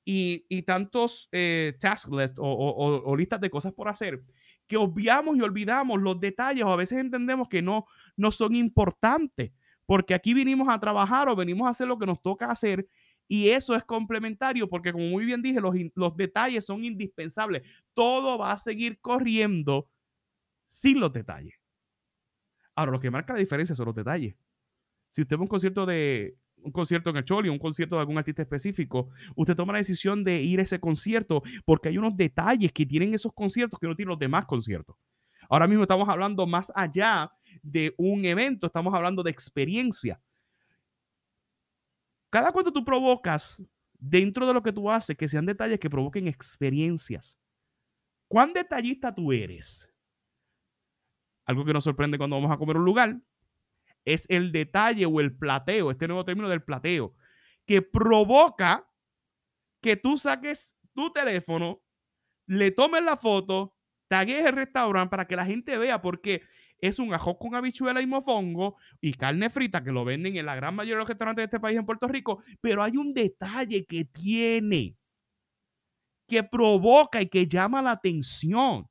y, 0.04 0.62
tantos 0.62 1.28
eh, 1.32 1.76
task 1.78 2.10
lists 2.10 2.38
o 2.40 3.16
listas 3.16 3.40
de 3.40 3.50
cosas 3.50 3.72
por 3.72 3.88
hacer 3.88 4.22
que 4.70 4.76
obviamos 4.76 5.36
y 5.36 5.40
olvidamos 5.40 6.00
los 6.00 6.20
detalles 6.20 6.62
o 6.62 6.72
a 6.72 6.76
veces 6.76 7.00
entendemos 7.00 7.48
que 7.48 7.60
no, 7.60 7.86
no 8.16 8.30
son 8.30 8.54
importantes, 8.54 9.50
porque 9.84 10.14
aquí 10.14 10.32
vinimos 10.32 10.68
a 10.70 10.78
trabajar 10.78 11.28
o 11.28 11.34
venimos 11.34 11.66
a 11.66 11.70
hacer 11.70 11.88
lo 11.88 11.98
que 11.98 12.06
nos 12.06 12.22
toca 12.22 12.46
hacer 12.46 12.86
y 13.26 13.48
eso 13.48 13.74
es 13.74 13.82
complementario 13.82 14.68
porque 14.68 14.92
como 14.92 15.06
muy 15.06 15.24
bien 15.24 15.42
dije, 15.42 15.60
los, 15.60 15.74
los 15.96 16.16
detalles 16.16 16.64
son 16.64 16.84
indispensables. 16.84 17.62
Todo 17.94 18.38
va 18.38 18.52
a 18.52 18.58
seguir 18.58 19.00
corriendo 19.00 19.88
sin 20.68 21.00
los 21.00 21.12
detalles. 21.12 21.54
Ahora, 22.76 22.92
lo 22.92 23.00
que 23.00 23.10
marca 23.10 23.32
la 23.32 23.40
diferencia 23.40 23.74
son 23.74 23.86
los 23.86 23.94
detalles. 23.96 24.36
Si 25.08 25.22
usted 25.22 25.34
va 25.34 25.40
a 25.40 25.42
un 25.42 25.48
concierto 25.48 25.84
de 25.84 26.36
un 26.62 26.72
concierto 26.72 27.10
en 27.10 27.16
el 27.16 27.24
Choli, 27.24 27.48
un 27.48 27.58
concierto 27.58 27.96
de 27.96 28.00
algún 28.00 28.18
artista 28.18 28.42
específico, 28.42 29.08
usted 29.36 29.56
toma 29.56 29.72
la 29.72 29.78
decisión 29.78 30.24
de 30.24 30.40
ir 30.40 30.60
a 30.60 30.62
ese 30.62 30.80
concierto 30.80 31.42
porque 31.64 31.88
hay 31.88 31.98
unos 31.98 32.16
detalles 32.16 32.72
que 32.72 32.86
tienen 32.86 33.14
esos 33.14 33.32
conciertos 33.32 33.78
que 33.78 33.86
no 33.86 33.96
tienen 33.96 34.10
los 34.10 34.18
demás 34.18 34.46
conciertos. 34.46 34.96
Ahora 35.48 35.66
mismo 35.66 35.82
estamos 35.82 36.08
hablando 36.08 36.46
más 36.46 36.72
allá 36.74 37.32
de 37.62 37.94
un 37.98 38.24
evento, 38.24 38.66
estamos 38.66 38.94
hablando 38.94 39.22
de 39.22 39.30
experiencia. 39.30 40.20
Cada 42.30 42.52
cuanto 42.52 42.72
tú 42.72 42.84
provocas 42.84 43.62
dentro 43.98 44.46
de 44.46 44.54
lo 44.54 44.62
que 44.62 44.72
tú 44.72 44.90
haces 44.90 45.16
que 45.16 45.28
sean 45.28 45.46
detalles 45.46 45.80
que 45.80 45.90
provoquen 45.90 46.28
experiencias. 46.28 47.38
¿Cuán 48.28 48.52
detallista 48.52 49.12
tú 49.12 49.32
eres? 49.32 49.92
Algo 51.44 51.64
que 51.64 51.72
nos 51.72 51.82
sorprende 51.82 52.16
cuando 52.16 52.36
vamos 52.36 52.52
a 52.52 52.56
comer 52.56 52.76
un 52.76 52.84
lugar 52.84 53.20
es 54.04 54.26
el 54.28 54.52
detalle 54.52 55.06
o 55.06 55.20
el 55.20 55.36
plateo, 55.36 55.90
este 55.90 56.06
nuevo 56.08 56.24
término 56.24 56.48
del 56.48 56.62
plateo, 56.62 57.14
que 57.66 57.82
provoca 57.82 58.88
que 59.80 59.96
tú 59.96 60.16
saques 60.16 60.76
tu 60.94 61.12
teléfono, 61.12 61.82
le 62.46 62.70
tomes 62.70 63.02
la 63.02 63.16
foto, 63.16 63.74
tagues 64.08 64.44
el 64.44 64.54
restaurante 64.54 65.10
para 65.10 65.26
que 65.26 65.36
la 65.36 65.46
gente 65.46 65.78
vea 65.78 66.02
porque 66.02 66.42
es 66.80 66.98
un 66.98 67.12
ajo 67.14 67.38
con 67.38 67.54
habichuela 67.54 68.00
y 68.00 68.06
mofongo 68.06 68.76
y 69.00 69.14
carne 69.14 69.50
frita 69.50 69.84
que 69.84 69.92
lo 69.92 70.04
venden 70.04 70.36
en 70.36 70.46
la 70.46 70.54
gran 70.54 70.74
mayoría 70.74 70.96
de 70.96 71.00
los 71.00 71.08
restaurantes 71.08 71.42
de 71.42 71.44
este 71.44 71.60
país 71.60 71.78
en 71.78 71.86
Puerto 71.86 72.08
Rico, 72.08 72.42
pero 72.60 72.82
hay 72.82 72.96
un 72.96 73.12
detalle 73.12 73.84
que 73.84 74.04
tiene, 74.04 74.96
que 76.26 76.42
provoca 76.42 77.20
y 77.20 77.28
que 77.28 77.46
llama 77.46 77.82
la 77.82 77.92
atención. 77.92 78.88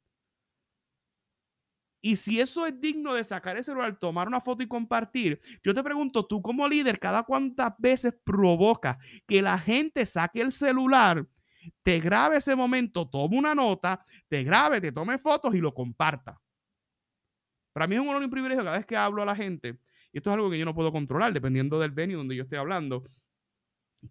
Y 2.01 2.15
si 2.15 2.39
eso 2.39 2.65
es 2.65 2.79
digno 2.79 3.13
de 3.13 3.23
sacar 3.23 3.57
ese 3.57 3.71
celular, 3.71 3.97
tomar 3.99 4.27
una 4.27 4.39
foto 4.39 4.63
y 4.63 4.67
compartir, 4.67 5.39
yo 5.63 5.73
te 5.73 5.83
pregunto, 5.83 6.25
tú 6.25 6.41
como 6.41 6.67
líder, 6.67 6.99
¿cada 6.99 7.23
cuántas 7.23 7.73
veces 7.77 8.13
provoca 8.23 8.97
que 9.27 9.41
la 9.41 9.57
gente 9.59 10.05
saque 10.05 10.41
el 10.41 10.51
celular, 10.51 11.27
te 11.83 11.99
grabe 11.99 12.37
ese 12.37 12.55
momento, 12.55 13.09
tome 13.09 13.37
una 13.37 13.53
nota, 13.53 14.03
te 14.29 14.43
grabe, 14.43 14.79
te 14.79 14.93
tome 14.93 15.17
fotos 15.17 15.53
y 15.55 15.59
lo 15.59 15.73
comparta? 15.73 16.39
Para 17.73 17.85
mí 17.85 17.95
es 17.95 18.01
un 18.01 18.07
honor 18.07 18.21
y 18.21 18.25
un 18.25 18.31
privilegio 18.31 18.63
cada 18.63 18.77
vez 18.77 18.85
que 18.85 18.95
hablo 18.95 19.21
a 19.21 19.25
la 19.25 19.35
gente, 19.35 19.77
y 20.11 20.17
esto 20.17 20.29
es 20.29 20.33
algo 20.33 20.49
que 20.49 20.57
yo 20.57 20.65
no 20.65 20.73
puedo 20.73 20.91
controlar 20.91 21.33
dependiendo 21.33 21.79
del 21.79 21.91
venue 21.91 22.15
donde 22.15 22.35
yo 22.35 22.43
esté 22.43 22.57
hablando, 22.57 23.03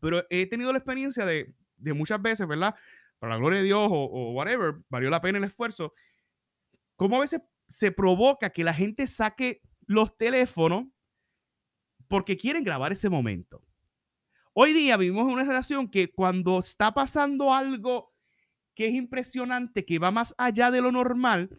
pero 0.01 0.25
he 0.29 0.47
tenido 0.47 0.73
la 0.73 0.79
experiencia 0.79 1.25
de, 1.25 1.55
muchas 1.79 2.21
veces, 2.21 2.47
¿verdad? 2.47 2.75
Para 3.19 3.33
la 3.33 3.39
gloria 3.39 3.61
de 3.61 3.65
Dios 3.65 3.89
o, 3.91 4.05
o 4.05 4.33
whatever, 4.33 4.75
valió 4.91 5.09
la 5.09 5.23
pena 5.23 5.39
el 5.39 5.45
esfuerzo, 5.45 5.95
como 6.95 7.17
a 7.17 7.21
veces 7.21 7.41
se 7.69 7.93
provoca 7.93 8.51
que 8.51 8.65
la 8.65 8.75
gente 8.75 9.07
saque 9.07 9.61
los 9.87 10.17
teléfonos 10.17 10.87
porque 12.09 12.37
quieren 12.37 12.65
grabar 12.65 12.93
ese 12.93 13.09
momento. 13.09 13.63
Hoy 14.55 14.73
día 14.73 14.97
vivimos 14.97 15.31
una 15.31 15.45
relación 15.45 15.89
que 15.89 16.11
cuando 16.11 16.59
está 16.59 16.93
pasando 16.93 17.55
algo 17.55 18.13
que 18.75 18.87
es 18.87 18.95
impresionante, 18.95 19.85
que 19.85 19.99
va 19.99 20.11
más 20.11 20.35
allá 20.39 20.71
de 20.71 20.81
lo 20.81 20.91
normal, 20.91 21.51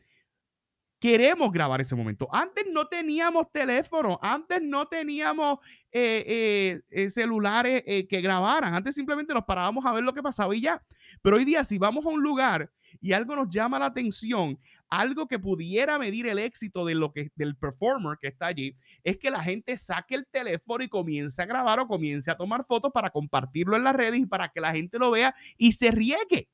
queremos 1.00 1.52
grabar 1.52 1.82
ese 1.82 1.96
momento. 1.96 2.28
Antes 2.32 2.66
no 2.70 2.88
teníamos 2.88 3.52
teléfono, 3.52 4.20
antes 4.22 4.62
no 4.62 4.88
teníamos 4.88 5.60
eh, 5.92 6.24
eh, 6.28 6.82
eh, 6.90 7.10
celulares 7.10 7.84
que 7.84 8.22
grabaran, 8.22 8.76
antes 8.76 8.96
simplemente 8.96 9.34
nos 9.34 9.46
parábamos 9.46 9.86
a 9.86 9.94
ver 9.94 10.04
lo 10.04 10.14
que 10.14 10.22
pasaba 10.22 10.56
y 10.56 10.62
ya. 10.62 10.84
Pero 11.22 11.38
hoy 11.38 11.46
día 11.46 11.64
si 11.64 11.78
vamos 11.78 12.06
a 12.06 12.10
un 12.10 12.22
lugar 12.22 12.72
y 13.02 13.14
algo 13.14 13.36
nos 13.36 13.50
llama 13.50 13.80
la 13.80 13.86
atención, 13.88 14.60
algo 14.90 15.28
que 15.28 15.40
pudiera 15.40 16.00
medir 16.00 16.28
el 16.28 16.40
éxito 16.40 16.86
de 16.86 16.96
lo 16.96 17.12
que, 17.12 17.32
del 17.36 17.56
performer 17.56 18.18
que 18.20 18.28
está 18.28 18.48
allí, 18.48 18.76
es 19.04 19.18
que 19.18 19.30
la 19.30 19.44
gente 19.44 19.78
saque 19.78 20.16
el 20.16 20.26
teléfono 20.28 20.84
y 20.84 20.90
comience 20.90 21.42
a 21.42 21.46
grabar 21.46 21.80
o 21.80 21.88
comience 21.88 22.30
a 22.32 22.38
tomar 22.38 22.66
fotos 22.66 22.92
para 22.92 23.12
compartirlo 23.12 23.76
en 23.76 23.84
las 23.84 23.96
redes 23.96 24.20
y 24.20 24.26
para 24.26 24.50
que 24.50 24.62
la 24.62 24.72
gente 24.72 24.98
lo 24.98 25.12
vea 25.12 25.36
y 25.58 25.72
se 25.74 25.92
riegue. 25.92 26.50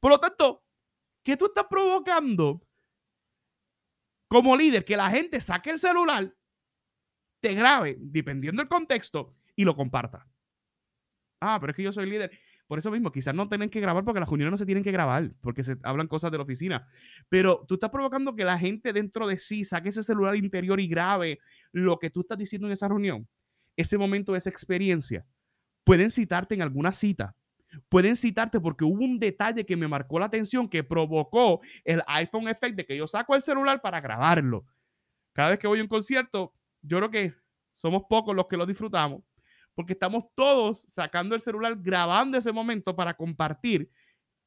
Por 0.00 0.12
lo 0.12 0.20
tanto, 0.20 0.64
¿qué 1.22 1.36
tú 1.36 1.46
estás 1.46 1.66
provocando 1.68 2.62
como 4.28 4.56
líder? 4.56 4.84
Que 4.84 4.96
la 4.96 5.10
gente 5.10 5.40
saque 5.40 5.70
el 5.70 5.78
celular, 5.78 6.34
te 7.40 7.54
grabe, 7.54 7.96
dependiendo 7.98 8.62
del 8.62 8.68
contexto, 8.68 9.34
y 9.54 9.64
lo 9.64 9.74
comparta. 9.74 10.26
Ah, 11.40 11.58
pero 11.60 11.72
es 11.72 11.76
que 11.76 11.82
yo 11.82 11.92
soy 11.92 12.08
líder. 12.08 12.30
Por 12.68 12.78
eso 12.78 12.90
mismo, 12.90 13.10
quizás 13.10 13.34
no 13.34 13.48
tienen 13.48 13.70
que 13.70 13.80
grabar 13.80 14.04
porque 14.04 14.20
las 14.20 14.28
reuniones 14.28 14.50
no 14.50 14.58
se 14.58 14.66
tienen 14.66 14.84
que 14.84 14.92
grabar, 14.92 15.30
porque 15.40 15.64
se 15.64 15.78
hablan 15.82 16.06
cosas 16.06 16.30
de 16.30 16.36
la 16.36 16.44
oficina. 16.44 16.86
Pero 17.30 17.64
tú 17.66 17.74
estás 17.74 17.88
provocando 17.88 18.36
que 18.36 18.44
la 18.44 18.58
gente 18.58 18.92
dentro 18.92 19.26
de 19.26 19.38
sí 19.38 19.64
saque 19.64 19.88
ese 19.88 20.02
celular 20.02 20.36
interior 20.36 20.78
y 20.78 20.86
grabe 20.86 21.40
lo 21.72 21.98
que 21.98 22.10
tú 22.10 22.20
estás 22.20 22.36
diciendo 22.36 22.68
en 22.68 22.74
esa 22.74 22.86
reunión. 22.86 23.26
Ese 23.74 23.96
momento, 23.96 24.36
esa 24.36 24.50
experiencia. 24.50 25.24
Pueden 25.82 26.10
citarte 26.10 26.54
en 26.54 26.60
alguna 26.60 26.92
cita. 26.92 27.34
Pueden 27.88 28.16
citarte 28.16 28.60
porque 28.60 28.84
hubo 28.84 29.02
un 29.02 29.18
detalle 29.18 29.64
que 29.64 29.76
me 29.76 29.88
marcó 29.88 30.18
la 30.18 30.26
atención 30.26 30.68
que 30.68 30.84
provocó 30.84 31.62
el 31.84 32.02
iPhone 32.06 32.48
Effect 32.48 32.76
de 32.76 32.84
que 32.84 32.98
yo 32.98 33.08
saco 33.08 33.34
el 33.34 33.40
celular 33.40 33.80
para 33.80 34.02
grabarlo. 34.02 34.66
Cada 35.32 35.50
vez 35.50 35.58
que 35.58 35.68
voy 35.68 35.78
a 35.78 35.82
un 35.82 35.88
concierto, 35.88 36.52
yo 36.82 36.98
creo 36.98 37.10
que 37.10 37.34
somos 37.72 38.02
pocos 38.10 38.36
los 38.36 38.46
que 38.46 38.58
lo 38.58 38.66
disfrutamos 38.66 39.22
porque 39.78 39.92
estamos 39.92 40.24
todos 40.34 40.80
sacando 40.88 41.36
el 41.36 41.40
celular, 41.40 41.76
grabando 41.80 42.36
ese 42.36 42.50
momento 42.50 42.96
para 42.96 43.14
compartir. 43.14 43.88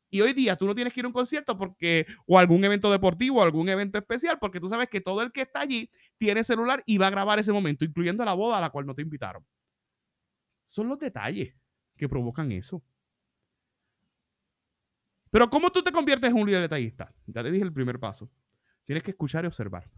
Y 0.10 0.20
hoy 0.20 0.34
día 0.34 0.58
tú 0.58 0.66
no 0.68 0.76
tienes 0.76 0.92
que 0.92 1.00
ir 1.00 1.06
a 1.06 1.08
un 1.08 1.14
concierto 1.14 1.58
porque, 1.58 2.06
o 2.28 2.38
algún 2.38 2.66
evento 2.66 2.92
deportivo, 2.92 3.40
o 3.40 3.42
algún 3.42 3.70
evento 3.70 3.98
especial, 3.98 4.40
porque 4.40 4.60
tú 4.60 4.68
sabes 4.68 4.90
que 4.90 5.00
todo 5.00 5.22
el 5.22 5.32
que 5.32 5.44
está 5.44 5.62
allí 5.62 5.90
tiene 6.18 6.44
celular 6.44 6.84
y 6.86 6.98
va 6.98 7.08
a 7.08 7.12
grabar 7.12 7.40
ese 7.40 7.54
momento, 7.54 7.86
incluyendo 7.86 8.26
la 8.26 8.34
boda 8.34 8.58
a 8.58 8.60
la 8.60 8.72
cual 8.72 8.86
no 8.86 8.94
te 8.94 9.04
invitaron. 9.04 9.46
Son 10.66 10.90
los 10.90 11.00
detalles 11.00 11.56
que 11.96 12.10
provocan 12.10 12.52
eso. 12.52 12.84
Pero 15.30 15.50
¿cómo 15.50 15.72
tú 15.72 15.82
te 15.82 15.94
conviertes 15.94 16.30
en 16.30 16.42
un 16.42 16.46
líder 16.46 16.64
detallista? 16.64 17.16
Ya 17.26 17.42
te 17.42 17.52
dije 17.52 17.64
el 17.64 17.72
primer 17.72 18.00
paso. 18.00 18.30
Tienes 18.84 19.02
que 19.02 19.12
escuchar 19.12 19.46
y 19.46 19.48
observar. 19.48 19.90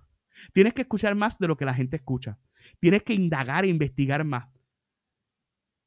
Tienes 0.54 0.76
que 0.76 0.84
escuchar 0.84 1.16
más 1.16 1.40
de 1.40 1.48
lo 1.48 1.58
que 1.58 1.66
la 1.66 1.74
gente 1.74 1.96
escucha. 1.96 2.38
Tienes 2.80 3.02
que 3.02 3.16
indagar 3.16 3.66
e 3.66 3.70
investigar 3.70 4.24
más 4.24 4.54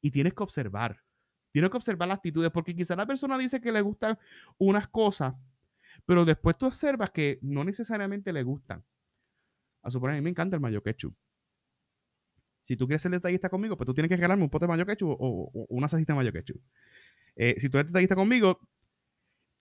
y 0.01 0.11
tienes 0.11 0.33
que 0.33 0.43
observar. 0.43 1.01
Tienes 1.51 1.71
que 1.71 1.77
observar 1.77 2.07
las 2.07 2.17
actitudes, 2.17 2.51
porque 2.51 2.75
quizá 2.75 2.95
la 2.95 3.05
persona 3.05 3.37
dice 3.37 3.59
que 3.59 3.71
le 3.71 3.81
gustan 3.81 4.17
unas 4.57 4.87
cosas, 4.87 5.33
pero 6.05 6.25
después 6.25 6.57
tú 6.57 6.67
observas 6.67 7.11
que 7.11 7.39
no 7.41 7.63
necesariamente 7.63 8.31
le 8.31 8.43
gustan. 8.43 8.83
A 9.81 9.89
suponer, 9.89 10.17
a 10.17 10.21
me 10.21 10.29
encanta 10.29 10.55
el 10.55 10.61
mayo 10.61 10.83
ketchup. 10.83 11.15
Si 12.61 12.75
tú 12.75 12.85
quieres 12.85 13.01
ser 13.01 13.11
detallista 13.11 13.49
conmigo, 13.49 13.77
pues 13.77 13.85
tú 13.85 13.93
tienes 13.93 14.09
que 14.09 14.17
regalarme 14.17 14.43
un 14.43 14.49
pote 14.49 14.65
de 14.65 14.67
mayo 14.67 14.85
ketchup 14.85 15.15
o, 15.17 15.49
una 15.69 15.87
salsita 15.87 16.13
de 16.13 16.17
mayo 16.17 16.33
ketchup. 16.33 16.61
Eh, 17.35 17.55
si 17.57 17.69
tú 17.69 17.77
eres 17.77 17.87
detallista 17.87 18.15
conmigo, 18.15 18.59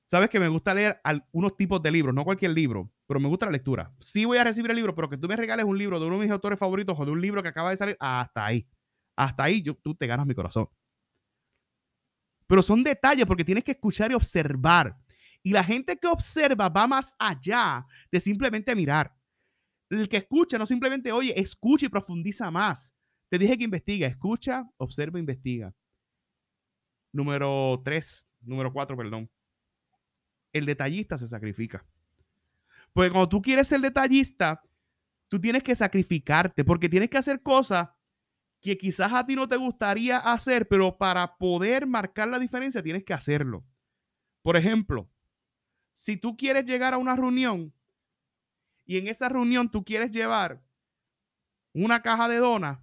sabes 0.07 0.29
que 0.29 0.41
me 0.41 0.49
gusta 0.49 0.75
leer 0.75 1.01
algunos 1.05 1.57
tipos 1.57 1.81
de 1.83 1.91
libros, 1.93 2.15
no 2.15 2.25
cualquier 2.25 2.51
libro, 2.51 2.91
pero 3.07 3.21
me 3.21 3.29
gusta 3.29 3.47
la 3.47 3.53
lectura. 3.53 3.93
Sí 4.01 4.25
voy 4.25 4.39
a 4.39 4.45
recibir 4.45 4.71
el 4.71 4.77
libro, 4.77 4.95
pero 4.95 5.09
que 5.09 5.19
tú 5.19 5.29
me 5.29 5.37
regales 5.37 5.65
un 5.65 5.79
libro 5.79 6.01
de 6.01 6.07
uno 6.07 6.17
de 6.17 6.25
mis 6.25 6.33
autores 6.33 6.59
favoritos 6.59 6.99
o 6.99 7.05
de 7.05 7.13
un 7.13 7.21
libro 7.21 7.43
que 7.43 7.49
acaba 7.49 7.71
de 7.71 7.77
salir, 7.77 7.97
hasta 8.01 8.45
ahí. 8.45 8.67
Hasta 9.17 9.45
ahí 9.45 9.63
yo, 9.63 9.75
tú 9.75 9.95
te 9.95 10.07
ganas 10.07 10.27
mi 10.27 10.35
corazón. 10.35 10.69
Pero 12.47 12.63
son 12.63 12.85
detalles 12.85 13.27
porque 13.27 13.45
tienes 13.45 13.65
que 13.65 13.73
escuchar 13.73 14.11
y 14.11 14.15
observar. 14.15 14.97
Y 15.43 15.51
la 15.51 15.65
gente 15.65 15.97
que 15.97 16.07
observa 16.07 16.69
va 16.69 16.87
más 16.87 17.17
allá 17.19 17.87
de 18.11 18.21
simplemente 18.21 18.75
mirar. 18.75 19.17
El 19.89 20.09
que 20.09 20.19
escucha 20.19 20.59
no 20.59 20.67
simplemente 20.67 21.13
oye, 21.13 21.39
escucha 21.39 21.87
y 21.87 21.89
profundiza 21.89 22.51
más. 22.51 22.95
Te 23.29 23.39
dije 23.39 23.57
que 23.57 23.65
investiga, 23.65 24.07
escucha, 24.07 24.69
observa, 24.77 25.19
investiga. 25.19 25.75
Número 27.13 27.81
tres, 27.85 28.27
número 28.41 28.73
cuatro, 28.73 28.97
perdón. 28.97 29.31
El 30.53 30.67
detallista 30.67 31.17
se 31.17 31.27
sacrifica. 31.27 31.85
Porque 32.93 33.11
cuando 33.11 33.29
tú 33.29 33.43
quieres 33.43 33.69
ser 33.69 33.81
detallista, 33.81 34.63
tú 35.29 35.41
tienes 35.41 35.63
que 35.63 35.75
sacrificarte 35.75 36.65
porque 36.65 36.89
tienes 36.89 37.11
que 37.11 37.19
hacer 37.19 37.43
cosas 37.43 37.89
que 38.61 38.77
quizás 38.79 39.13
a 39.13 39.25
ti 39.25 39.37
no 39.37 39.49
te 39.49 39.57
gustaría 39.57 40.19
hacer, 40.19 40.67
pero 40.69 40.97
para 40.97 41.37
poder 41.37 41.87
marcar 41.87 42.29
la 42.29 42.39
diferencia 42.39 42.83
tienes 42.83 43.05
que 43.05 43.15
hacerlo. 43.15 43.65
Por 44.43 44.57
ejemplo, 44.57 45.09
si 45.93 46.17
tú 46.17 46.37
quieres 46.37 46.65
llegar 46.65 46.95
a 46.95 46.99
una 46.99 47.17
reunión 47.17 47.73
y 48.85 48.99
en 48.99 49.09
esa 49.09 49.29
reunión 49.29 49.71
tú 49.71 49.85
quieres 49.85 50.11
llevar 50.11 50.63
una 51.73 52.01
caja 52.03 52.29
de 52.29 52.37
donas, 52.37 52.79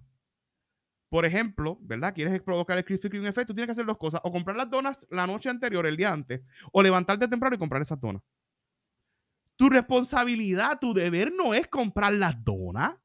por 1.14 1.24
ejemplo, 1.24 1.78
¿verdad? 1.80 2.12
Quieres 2.12 2.42
provocar 2.42 2.76
el 2.76 2.84
Krispy 2.84 3.08
Kreme 3.08 3.28
efecto, 3.28 3.54
tienes 3.54 3.68
que 3.68 3.72
hacer 3.72 3.86
dos 3.86 3.98
cosas, 3.98 4.20
o 4.24 4.32
comprar 4.32 4.56
las 4.56 4.68
donas 4.68 5.06
la 5.10 5.28
noche 5.28 5.48
anterior, 5.48 5.86
el 5.86 5.96
día 5.96 6.12
antes, 6.12 6.42
o 6.72 6.82
levantarte 6.82 7.28
temprano 7.28 7.54
y 7.54 7.58
comprar 7.60 7.80
esas 7.82 8.00
donas. 8.00 8.20
Tu 9.54 9.68
responsabilidad, 9.68 10.80
tu 10.80 10.92
deber 10.92 11.32
no 11.32 11.54
es 11.54 11.68
comprar 11.68 12.14
las 12.14 12.42
donas. 12.44 12.96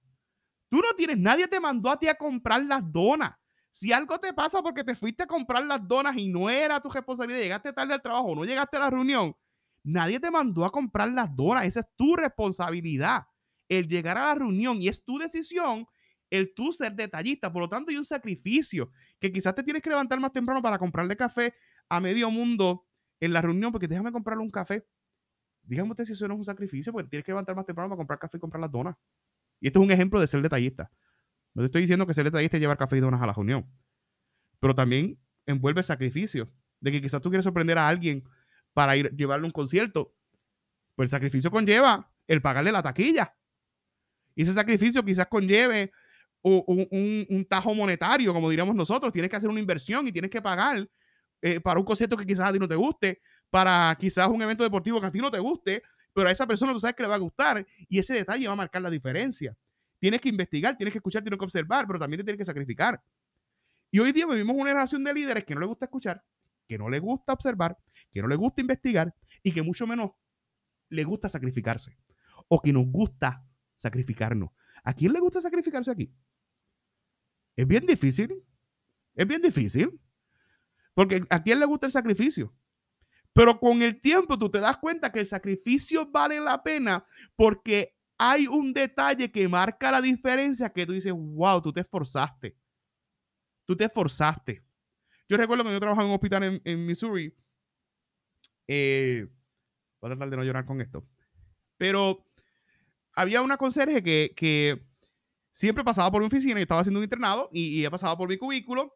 Tú 0.69 0.77
no 0.77 0.93
tienes, 0.95 1.17
nadie 1.17 1.47
te 1.47 1.59
mandó 1.59 1.89
a 1.89 1.99
ti 1.99 2.07
a 2.07 2.15
comprar 2.15 2.63
las 2.63 2.81
donas. 2.91 3.33
Si 3.71 3.91
algo 3.91 4.19
te 4.19 4.33
pasa 4.33 4.61
porque 4.61 4.83
te 4.83 4.95
fuiste 4.95 5.23
a 5.23 5.27
comprar 5.27 5.65
las 5.65 5.87
donas 5.87 6.15
y 6.17 6.27
no 6.27 6.49
era 6.49 6.79
tu 6.79 6.89
responsabilidad, 6.89 7.41
llegaste 7.41 7.73
tarde 7.73 7.93
al 7.93 8.01
trabajo, 8.01 8.35
no 8.35 8.45
llegaste 8.45 8.77
a 8.77 8.81
la 8.81 8.89
reunión, 8.89 9.35
nadie 9.83 10.19
te 10.19 10.31
mandó 10.31 10.65
a 10.65 10.71
comprar 10.71 11.11
las 11.11 11.35
donas. 11.35 11.65
Esa 11.65 11.81
es 11.81 11.87
tu 11.95 12.15
responsabilidad. 12.15 13.23
El 13.67 13.87
llegar 13.87 14.17
a 14.17 14.27
la 14.27 14.35
reunión 14.35 14.81
y 14.81 14.87
es 14.87 15.03
tu 15.03 15.17
decisión 15.17 15.85
el 16.29 16.53
tú 16.53 16.71
ser 16.71 16.93
detallista. 16.93 17.51
Por 17.51 17.63
lo 17.63 17.69
tanto, 17.69 17.91
hay 17.91 17.97
un 17.97 18.05
sacrificio 18.05 18.91
que 19.19 19.31
quizás 19.31 19.55
te 19.55 19.63
tienes 19.63 19.81
que 19.81 19.89
levantar 19.89 20.19
más 20.19 20.31
temprano 20.31 20.61
para 20.61 20.77
comprarle 20.77 21.15
café 21.15 21.53
a 21.89 21.99
medio 21.99 22.29
mundo 22.29 22.85
en 23.19 23.33
la 23.33 23.41
reunión, 23.41 23.71
porque 23.71 23.87
déjame 23.87 24.11
comprarle 24.11 24.43
un 24.43 24.49
café. 24.49 24.85
Dígame 25.63 25.91
usted 25.91 26.05
si 26.05 26.13
eso 26.13 26.27
no 26.27 26.35
es 26.35 26.39
un 26.39 26.45
sacrificio, 26.45 26.91
porque 26.93 27.09
tienes 27.09 27.25
que 27.25 27.31
levantar 27.31 27.55
más 27.55 27.65
temprano 27.65 27.89
para 27.89 27.97
comprar 27.97 28.19
café 28.19 28.37
y 28.37 28.39
comprar 28.39 28.61
las 28.61 28.71
donas. 28.71 28.95
Y 29.59 29.67
esto 29.67 29.79
es 29.79 29.85
un 29.85 29.91
ejemplo 29.91 30.19
de 30.19 30.27
ser 30.27 30.41
detallista. 30.41 30.91
No 31.53 31.61
te 31.61 31.65
estoy 31.67 31.81
diciendo 31.81 32.05
que 32.05 32.13
ser 32.13 32.25
detallista 32.25 32.57
es 32.57 32.61
llevar 32.61 32.77
café 32.77 32.97
y 32.97 32.99
donas 32.99 33.21
a 33.21 33.27
la 33.27 33.33
reunión. 33.33 33.65
Pero 34.59 34.75
también 34.75 35.19
envuelve 35.45 35.83
sacrificio. 35.83 36.49
De 36.79 36.91
que 36.91 37.01
quizás 37.01 37.21
tú 37.21 37.29
quieres 37.29 37.43
sorprender 37.43 37.77
a 37.77 37.87
alguien 37.87 38.23
para 38.73 38.95
ir 38.95 39.13
llevarle 39.15 39.45
un 39.45 39.51
concierto. 39.51 40.13
Pues 40.95 41.07
el 41.07 41.11
sacrificio 41.11 41.51
conlleva 41.51 42.11
el 42.27 42.41
pagarle 42.41 42.71
la 42.71 42.83
taquilla. 42.83 43.35
Y 44.35 44.43
ese 44.43 44.53
sacrificio 44.53 45.03
quizás 45.03 45.27
conlleve 45.27 45.91
un, 46.41 47.45
tajo 47.49 47.73
monetario, 47.73 48.33
como 48.33 48.49
diríamos 48.49 48.75
nosotros. 48.75 49.11
Tienes 49.11 49.29
que 49.29 49.37
hacer 49.37 49.49
una 49.49 49.59
inversión 49.59 50.07
y 50.07 50.11
tienes 50.11 50.31
que 50.31 50.41
pagar 50.41 50.87
eh, 51.41 51.59
para 51.59 51.79
un 51.79 51.85
concierto 51.85 52.15
que 52.15 52.25
quizás 52.25 52.49
a 52.49 52.53
ti 52.53 52.59
no 52.59 52.67
te 52.67 52.75
guste, 52.75 53.21
para 53.49 53.95
quizás 53.99 54.29
un 54.29 54.41
evento 54.41 54.63
deportivo 54.63 55.01
que 55.01 55.07
a 55.07 55.11
ti 55.11 55.19
no 55.19 55.31
te 55.31 55.39
guste, 55.39 55.83
pero 56.13 56.29
a 56.29 56.31
esa 56.31 56.47
persona 56.47 56.73
tú 56.73 56.79
sabes 56.79 56.95
que 56.95 57.03
le 57.03 57.09
va 57.09 57.15
a 57.15 57.19
gustar 57.19 57.65
y 57.87 57.99
ese 57.99 58.13
detalle 58.13 58.47
va 58.47 58.53
a 58.53 58.57
marcar 58.57 58.81
la 58.81 58.89
diferencia. 58.89 59.55
Tienes 59.99 60.21
que 60.21 60.29
investigar, 60.29 60.77
tienes 60.77 60.93
que 60.93 60.99
escuchar, 60.99 61.21
tienes 61.21 61.37
que 61.37 61.45
observar, 61.45 61.85
pero 61.87 61.99
también 61.99 62.19
te 62.19 62.23
tienes 62.23 62.37
que 62.37 62.45
sacrificar. 62.45 63.01
Y 63.91 63.99
hoy 63.99 64.11
día 64.11 64.25
vivimos 64.27 64.55
una 64.55 64.69
generación 64.69 65.03
de 65.03 65.13
líderes 65.13 65.45
que 65.45 65.53
no 65.55 65.61
le 65.61 65.67
gusta 65.67 65.85
escuchar, 65.85 66.23
que 66.67 66.77
no 66.77 66.89
le 66.89 66.99
gusta 66.99 67.33
observar, 67.33 67.77
que 68.11 68.21
no 68.21 68.27
le 68.27 68.35
gusta 68.35 68.61
investigar 68.61 69.13
y 69.43 69.51
que 69.51 69.61
mucho 69.61 69.87
menos 69.87 70.11
le 70.89 71.03
gusta 71.03 71.29
sacrificarse 71.29 71.97
o 72.47 72.61
que 72.61 72.73
nos 72.73 72.85
gusta 72.87 73.43
sacrificarnos. 73.75 74.51
¿A 74.83 74.93
quién 74.93 75.13
le 75.13 75.19
gusta 75.19 75.41
sacrificarse 75.41 75.91
aquí? 75.91 76.13
Es 77.55 77.67
bien 77.67 77.85
difícil. 77.85 78.43
Es 79.15 79.27
bien 79.27 79.41
difícil. 79.41 79.99
Porque 80.93 81.23
¿a 81.29 81.43
quién 81.43 81.59
le 81.59 81.65
gusta 81.65 81.87
el 81.87 81.91
sacrificio? 81.91 82.53
Pero 83.33 83.59
con 83.59 83.81
el 83.81 84.01
tiempo 84.01 84.37
tú 84.37 84.49
te 84.49 84.59
das 84.59 84.77
cuenta 84.77 85.11
que 85.11 85.19
el 85.19 85.25
sacrificio 85.25 86.05
vale 86.09 86.39
la 86.39 86.61
pena 86.61 87.05
porque 87.35 87.95
hay 88.17 88.47
un 88.47 88.73
detalle 88.73 89.31
que 89.31 89.47
marca 89.47 89.91
la 89.91 90.01
diferencia 90.01 90.69
que 90.71 90.85
tú 90.85 90.91
dices, 90.91 91.13
wow, 91.13 91.61
tú 91.61 91.71
te 91.71 91.81
esforzaste. 91.81 92.57
Tú 93.65 93.77
te 93.77 93.85
esforzaste. 93.85 94.63
Yo 95.29 95.37
recuerdo 95.37 95.63
que 95.63 95.71
yo 95.71 95.79
trabajaba 95.79 96.03
en 96.03 96.09
un 96.09 96.15
hospital 96.15 96.61
en, 96.63 96.85
Missouri. 96.85 97.33
Eh, 98.67 99.27
voy 100.01 100.11
a 100.11 100.15
tratar 100.15 100.29
de 100.29 100.37
no 100.37 100.43
llorar 100.43 100.65
con 100.65 100.81
esto. 100.81 101.07
Pero 101.77 102.25
había 103.13 103.41
una 103.41 103.57
conserje 103.57 104.03
que, 104.03 104.85
siempre 105.51 105.83
pasaba 105.83 106.11
por 106.11 106.21
mi 106.21 106.27
oficina 106.27 106.59
y 106.59 106.63
estaba 106.63 106.81
haciendo 106.81 106.99
un 106.99 107.03
internado 107.03 107.49
y, 107.51 107.75
y 107.75 107.79
ella 107.79 107.89
pasaba 107.89 108.17
por 108.17 108.29
mi 108.29 108.37
cubículo 108.37 108.95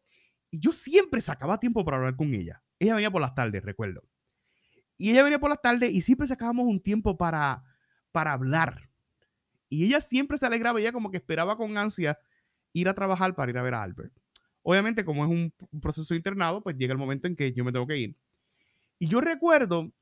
y 0.50 0.60
yo 0.60 0.72
siempre 0.72 1.20
sacaba 1.20 1.58
tiempo 1.58 1.84
para 1.84 1.96
hablar 1.96 2.16
con 2.16 2.32
ella. 2.32 2.62
Ella 2.78 2.94
venía 2.94 3.10
por 3.10 3.20
las 3.20 3.34
tardes, 3.34 3.62
recuerdo. 3.62 4.02
Y 4.96 5.10
ella 5.10 5.22
venía 5.22 5.38
por 5.38 5.50
las 5.50 5.60
tardes 5.60 5.90
y 5.92 6.00
siempre 6.00 6.26
sacábamos 6.26 6.66
un 6.66 6.80
tiempo 6.80 7.16
para, 7.16 7.62
para 8.12 8.32
hablar. 8.32 8.88
Y 9.68 9.84
ella 9.84 10.00
siempre 10.00 10.36
se 10.36 10.46
alegraba, 10.46 10.80
ella 10.80 10.92
como 10.92 11.10
que 11.10 11.16
esperaba 11.16 11.56
con 11.56 11.76
ansia 11.76 12.18
ir 12.72 12.88
a 12.88 12.94
trabajar 12.94 13.34
para 13.34 13.50
ir 13.50 13.58
a 13.58 13.62
ver 13.62 13.74
a 13.74 13.82
Albert. 13.82 14.12
Obviamente, 14.62 15.04
como 15.04 15.24
es 15.24 15.30
un, 15.30 15.52
proceso 15.80 16.14
internado, 16.14 16.62
pues 16.62 16.76
llega 16.76 16.92
el 16.92 16.98
momento 16.98 17.26
en 17.26 17.36
que 17.36 17.52
yo 17.52 17.64
me 17.64 17.72
tengo 17.72 17.86
que 17.86 17.98
ir. 17.98 18.16
Y 18.98 19.08
yo 19.08 19.20
recuerdo 19.20 19.92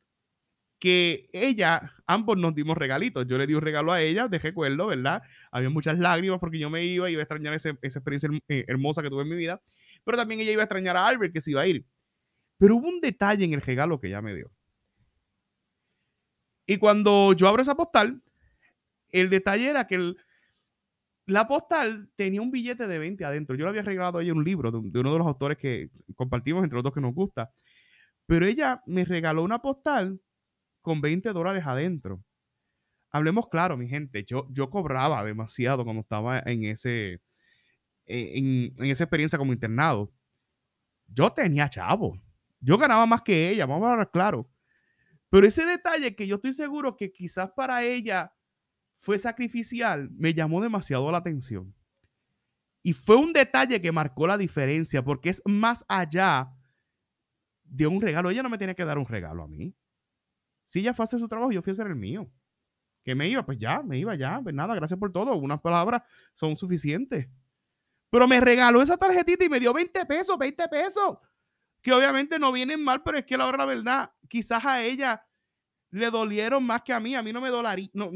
que 0.79 1.29
ella, 1.33 1.93
ambos 2.07 2.39
nos 2.39 2.55
dimos 2.55 2.77
regalitos. 2.77 3.27
Yo 3.27 3.39
le 3.39 3.47
di 3.47 3.55
un 3.55 3.61
regalo 3.61 3.93
a 3.93 4.01
ella, 4.01 4.29
de 4.29 4.39
recuerdo, 4.39 4.87
¿verdad? 4.87 5.23
Había 5.51 5.71
muchas 5.71 5.99
lágrimas 5.99 6.39
porque 6.39 6.59
yo 6.59 6.71
me 6.71 6.85
iba 6.85 7.09
y 7.09 7.15
iba 7.15 7.21
a 7.21 7.25
extrañar 7.25 7.55
esa 7.55 7.71
experiencia 7.71 8.31
eh, 8.49 8.65
hermosa 8.69 9.03
que 9.03 9.11
tuve 9.11 9.23
en 9.23 9.29
mi 9.29 9.37
vida. 9.37 9.61
Pero 10.05 10.17
también 10.17 10.41
ella 10.41 10.53
iba 10.53 10.63
a 10.63 10.65
extrañar 10.65 10.97
a 10.97 11.07
Albert, 11.07 11.33
que 11.33 11.41
se 11.41 11.53
iba 11.53 11.63
a 11.63 11.67
ir. 11.67 11.85
Pero 12.59 12.77
hubo 12.77 12.89
un 12.89 13.01
detalle 13.01 13.45
en 13.45 13.55
el 13.55 13.63
regalo 13.63 13.99
que 14.01 14.09
ella 14.09 14.23
me 14.23 14.35
dio. 14.35 14.51
Y 16.67 16.79
cuando 16.79 17.33
yo 17.33 17.49
abro 17.49 17.63
esa 17.63 17.75
postal, 17.75 18.23
el 19.09 19.31
detalle 19.31 19.69
era 19.69 19.87
que 19.87 20.15
la 21.27 21.47
postal 21.47 22.11
tenía 22.17 22.43
un 22.43 22.51
billete 22.51 22.87
de 22.87 22.99
20 22.99 23.25
adentro. 23.25 23.57
Yo 23.57 23.65
le 23.65 23.71
había 23.71 23.83
regalado 23.83 24.19
a 24.19 24.23
ella 24.23 24.33
un 24.33 24.45
libro 24.45 24.71
de, 24.71 24.79
uno 24.79 25.13
de 25.13 25.19
los 25.19 25.27
autores 25.27 25.59
que 25.59 25.91
compartimos 26.17 26.65
entre 26.65 26.77
los 26.77 26.85
dos 26.85 26.93
que 26.93 27.01
nos 27.01 27.15
gusta. 27.15 27.53
Pero 28.27 28.47
ella 28.47 28.83
me 28.87 29.05
regaló 29.05 29.43
una 29.43 29.61
postal 29.61 30.21
con 30.81 31.01
20 31.01 31.33
dólares 31.33 31.65
adentro. 31.67 32.23
Hablemos 33.11 33.49
claro, 33.49 33.77
mi 33.77 33.89
gente. 33.89 34.25
Yo, 34.25 34.47
yo 34.51 34.71
cobraba 34.71 35.25
demasiado 35.25 35.85
cuando 35.85 36.03
estaba 36.03 36.41
en, 36.41 36.65
ese, 36.65 37.21
e, 38.07 38.39
en, 38.39 38.75
en 38.79 38.91
esa 38.91 39.05
experiencia 39.05 39.39
como 39.39 39.53
internado. 39.53 40.13
Yo 41.07 41.31
tenía 41.33 41.69
chavo. 41.69 42.19
Yo 42.61 42.79
ganaba 42.79 43.05
más 43.07 43.23
que 43.23 43.51
ella, 43.51 43.67
vamos 43.67 43.89
a 43.89 43.93
hablar 43.93 44.11
claro. 44.11 44.49
Pero 45.33 45.47
ese 45.47 45.65
detalle 45.65 46.15
que 46.15 46.27
yo 46.27 46.35
estoy 46.35 46.53
seguro 46.53 46.95
que 46.95 47.11
quizás 47.11 47.51
para 47.53 47.83
ella 47.85 48.35
fue 48.99 49.17
sacrificial, 49.17 50.11
me 50.11 50.35
llamó 50.35 50.61
demasiado 50.61 51.11
la 51.11 51.17
atención. 51.17 51.75
Y 52.83 52.93
fue 52.93 53.17
un 53.17 53.33
detalle 53.33 53.81
que 53.81 53.93
marcó 53.93 54.27
la 54.27 54.37
diferencia, 54.37 55.03
porque 55.03 55.31
es 55.31 55.43
más 55.47 55.87
allá 55.89 56.53
de 57.65 57.87
un 57.87 58.03
regalo. 58.03 58.29
Ella 58.29 58.43
no 58.43 58.51
me 58.51 58.59
tiene 58.59 58.75
que 58.75 58.85
dar 58.85 58.99
un 58.99 59.07
regalo 59.07 59.45
a 59.45 59.49
mí. 59.49 59.75
Si 60.67 60.81
ella 60.81 60.93
fue 60.93 61.05
a 61.05 61.05
hacer 61.05 61.19
su 61.19 61.29
trabajo, 61.29 61.51
yo 61.51 61.63
fui 61.63 61.71
a 61.71 61.73
hacer 61.73 61.87
el 61.87 61.97
mío. 61.97 62.31
Que 63.03 63.15
me 63.15 63.27
iba, 63.27 63.43
pues 63.47 63.57
ya, 63.57 63.83
me 63.83 63.99
iba 63.99 64.15
ya. 64.15 64.39
Pues 64.43 64.55
nada, 64.55 64.75
gracias 64.75 65.01
por 65.01 65.13
todo. 65.13 65.35
Unas 65.37 65.63
palabras 65.63 66.03
son 66.35 66.59
suficientes. 66.59 67.27
Pero 68.11 68.29
me 68.29 68.39
regaló 68.39 68.83
esa 68.83 68.99
tarjetita 68.99 69.47
y 69.47 69.49
me 69.49 69.61
dio 69.61 69.73
20 69.73 70.05
pesos, 70.05 70.37
20 70.37 70.69
pesos. 70.69 71.17
Que 71.83 71.93
obviamente 71.93 72.39
no 72.39 72.53
vienen 72.53 72.83
mal, 72.83 73.03
pero 73.03 73.19
es 73.19 73.27
que 73.27 73.37
la 73.37 73.47
hora 73.47 73.59
la 73.59 73.67
verdad, 73.67 74.13
quizás 74.29 74.65
a 74.65 74.83
ella 74.83 75.27
le 75.91 76.11
dolieron 76.11 76.65
más 76.65 76.83
que 76.83 76.93
a 76.93 77.01
mí. 77.01 77.15
A 77.15 77.23
mí 77.23 77.33
no 77.33 77.41
me 77.41 77.51
dolaría, 77.51 77.91
no, 77.93 78.11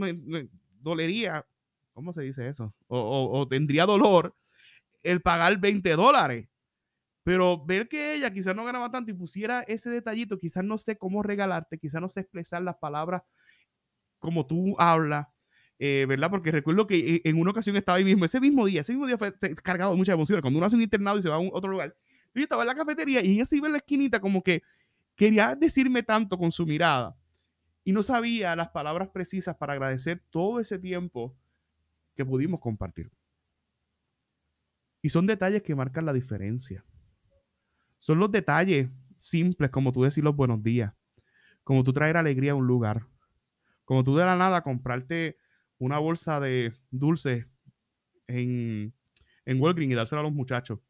dolería, 0.80 1.44
¿cómo 1.92 2.12
se 2.12 2.22
dice 2.22 2.48
eso? 2.48 2.74
O, 2.86 3.46
tendría 3.48 3.86
dolor 3.86 4.34
el 5.02 5.20
pagar 5.22 5.58
20 5.58 5.90
dólares. 5.96 6.48
Pero 7.22 7.64
ver 7.64 7.88
que 7.88 8.14
ella 8.14 8.32
quizás 8.32 8.54
no 8.54 8.64
ganaba 8.64 8.90
tanto 8.90 9.10
y 9.10 9.14
pusiera 9.14 9.62
ese 9.62 9.90
detallito, 9.90 10.38
quizás 10.38 10.62
no 10.62 10.78
sé 10.78 10.96
cómo 10.96 11.24
regalarte, 11.24 11.76
quizás 11.76 12.00
no 12.00 12.08
sé 12.08 12.20
expresar 12.20 12.62
las 12.62 12.76
palabras 12.76 13.22
como 14.20 14.46
tú 14.46 14.76
hablas, 14.78 15.26
eh, 15.78 16.06
¿verdad? 16.08 16.30
Porque 16.30 16.52
recuerdo 16.52 16.86
que 16.86 17.16
eh, 17.16 17.20
en 17.24 17.40
una 17.40 17.50
ocasión 17.50 17.76
estaba 17.76 17.98
ahí 17.98 18.04
mismo, 18.04 18.24
ese 18.24 18.40
mismo 18.40 18.64
día, 18.64 18.82
ese 18.82 18.92
mismo 18.92 19.06
día 19.06 19.18
fue 19.18 19.34
cargado 19.62 19.90
de 19.90 19.98
muchas 19.98 20.14
emociones. 20.14 20.40
Cuando 20.40 20.58
uno 20.58 20.66
hace 20.66 20.76
un 20.76 20.82
internado 20.82 21.18
y 21.18 21.22
se 21.22 21.28
va 21.28 21.36
a 21.36 21.40
otro 21.40 21.70
lugar, 21.70 21.96
yo 22.40 22.44
estaba 22.44 22.62
en 22.62 22.68
la 22.68 22.74
cafetería 22.74 23.24
y 23.24 23.32
ella 23.32 23.44
se 23.44 23.56
iba 23.56 23.66
en 23.66 23.72
la 23.72 23.78
esquinita 23.78 24.20
como 24.20 24.42
que 24.42 24.62
quería 25.14 25.54
decirme 25.54 26.02
tanto 26.02 26.36
con 26.38 26.52
su 26.52 26.66
mirada 26.66 27.16
y 27.84 27.92
no 27.92 28.02
sabía 28.02 28.56
las 28.56 28.70
palabras 28.70 29.08
precisas 29.08 29.56
para 29.56 29.74
agradecer 29.74 30.22
todo 30.30 30.60
ese 30.60 30.78
tiempo 30.78 31.36
que 32.14 32.24
pudimos 32.24 32.60
compartir. 32.60 33.12
Y 35.02 35.08
son 35.08 35.26
detalles 35.26 35.62
que 35.62 35.74
marcan 35.74 36.04
la 36.04 36.12
diferencia. 36.12 36.84
Son 37.98 38.18
los 38.18 38.30
detalles 38.32 38.90
simples, 39.18 39.70
como 39.70 39.92
tú 39.92 40.02
decir 40.02 40.24
los 40.24 40.34
buenos 40.34 40.62
días, 40.62 40.92
como 41.62 41.84
tú 41.84 41.92
traer 41.92 42.16
alegría 42.16 42.52
a 42.52 42.54
un 42.56 42.66
lugar, 42.66 43.06
como 43.84 44.02
tú 44.02 44.16
de 44.16 44.24
la 44.24 44.36
nada 44.36 44.62
comprarte 44.62 45.38
una 45.78 45.98
bolsa 45.98 46.40
de 46.40 46.74
dulces 46.90 47.46
en, 48.26 48.92
en 49.44 49.60
Walgreens 49.60 49.92
y 49.92 49.94
dársela 49.94 50.20
a 50.20 50.24
los 50.24 50.32
muchachos. 50.32 50.80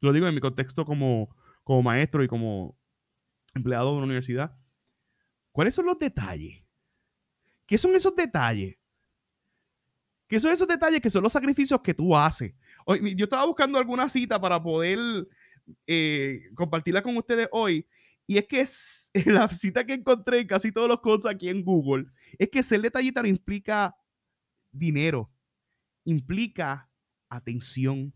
Lo 0.00 0.12
digo 0.12 0.26
en 0.26 0.34
mi 0.34 0.40
contexto 0.40 0.84
como, 0.84 1.34
como 1.64 1.82
maestro 1.82 2.22
y 2.22 2.28
como 2.28 2.78
empleado 3.54 3.90
de 3.90 3.96
una 3.96 4.06
universidad. 4.06 4.56
¿Cuáles 5.52 5.74
son 5.74 5.86
los 5.86 5.98
detalles? 5.98 6.62
¿Qué 7.66 7.78
son 7.78 7.94
esos 7.94 8.14
detalles? 8.14 8.76
¿Qué 10.28 10.38
son 10.38 10.52
esos 10.52 10.68
detalles 10.68 11.00
que 11.00 11.10
son 11.10 11.22
los 11.22 11.32
sacrificios 11.32 11.80
que 11.80 11.94
tú 11.94 12.16
haces? 12.16 12.54
yo 13.16 13.24
estaba 13.24 13.44
buscando 13.44 13.78
alguna 13.78 14.08
cita 14.08 14.40
para 14.40 14.62
poder 14.62 15.26
eh, 15.86 16.42
compartirla 16.54 17.02
con 17.02 17.16
ustedes 17.16 17.48
hoy. 17.50 17.86
Y 18.26 18.38
es 18.38 18.46
que 18.46 18.60
es, 18.60 19.10
la 19.26 19.48
cita 19.48 19.84
que 19.84 19.94
encontré 19.94 20.40
en 20.40 20.46
casi 20.46 20.72
todos 20.72 20.88
los 20.88 21.00
cosas 21.00 21.34
aquí 21.34 21.48
en 21.48 21.64
Google 21.64 22.06
es 22.38 22.48
que 22.50 22.62
ser 22.62 22.82
detallista 22.82 23.22
no 23.22 23.28
implica 23.28 23.96
dinero, 24.72 25.30
implica 26.04 26.88
atención. 27.28 28.12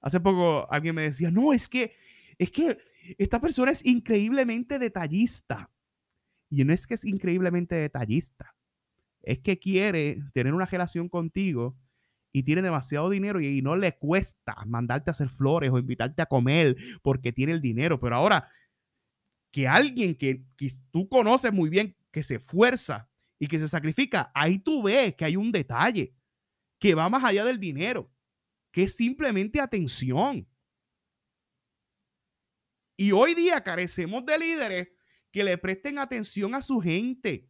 Hace 0.00 0.20
poco 0.20 0.70
alguien 0.72 0.94
me 0.94 1.02
decía, 1.02 1.30
no, 1.30 1.52
es 1.52 1.68
que, 1.68 1.92
es 2.38 2.50
que 2.50 2.78
esta 3.18 3.40
persona 3.40 3.70
es 3.70 3.84
increíblemente 3.84 4.78
detallista. 4.78 5.70
Y 6.48 6.64
no 6.64 6.72
es 6.72 6.86
que 6.86 6.94
es 6.94 7.04
increíblemente 7.04 7.76
detallista, 7.76 8.56
es 9.22 9.38
que 9.38 9.58
quiere 9.58 10.18
tener 10.32 10.52
una 10.52 10.66
relación 10.66 11.08
contigo 11.08 11.76
y 12.32 12.42
tiene 12.42 12.62
demasiado 12.62 13.10
dinero 13.10 13.40
y, 13.40 13.62
no 13.62 13.76
le 13.76 13.96
cuesta 13.96 14.56
mandarte 14.66 15.10
a 15.10 15.12
hacer 15.12 15.28
flores 15.28 15.70
o 15.70 15.78
invitarte 15.78 16.22
a 16.22 16.26
comer 16.26 16.76
porque 17.02 17.32
tiene 17.32 17.52
el 17.52 17.60
dinero. 17.60 18.00
Pero 18.00 18.16
ahora, 18.16 18.48
que 19.52 19.68
alguien 19.68 20.16
que, 20.16 20.44
que 20.56 20.68
tú 20.90 21.08
conoces 21.08 21.52
muy 21.52 21.70
bien, 21.70 21.96
que 22.10 22.22
se 22.22 22.36
esfuerza 22.36 23.08
y 23.38 23.46
que 23.46 23.58
se 23.58 23.68
sacrifica, 23.68 24.30
ahí 24.34 24.58
tú 24.58 24.82
ves 24.82 25.14
que 25.14 25.24
hay 25.24 25.36
un 25.36 25.52
detalle 25.52 26.14
que 26.78 26.94
va 26.94 27.08
más 27.08 27.22
allá 27.24 27.44
del 27.44 27.60
dinero, 27.60 28.10
que 28.70 28.84
es 28.84 28.96
simplemente 28.96 29.60
atención. 29.60 30.46
Y 32.96 33.12
hoy 33.12 33.34
día 33.34 33.62
carecemos 33.62 34.24
de 34.26 34.38
líderes 34.38 34.88
que 35.30 35.44
le 35.44 35.56
presten 35.58 35.98
atención 35.98 36.54
a 36.54 36.62
su 36.62 36.80
gente, 36.80 37.48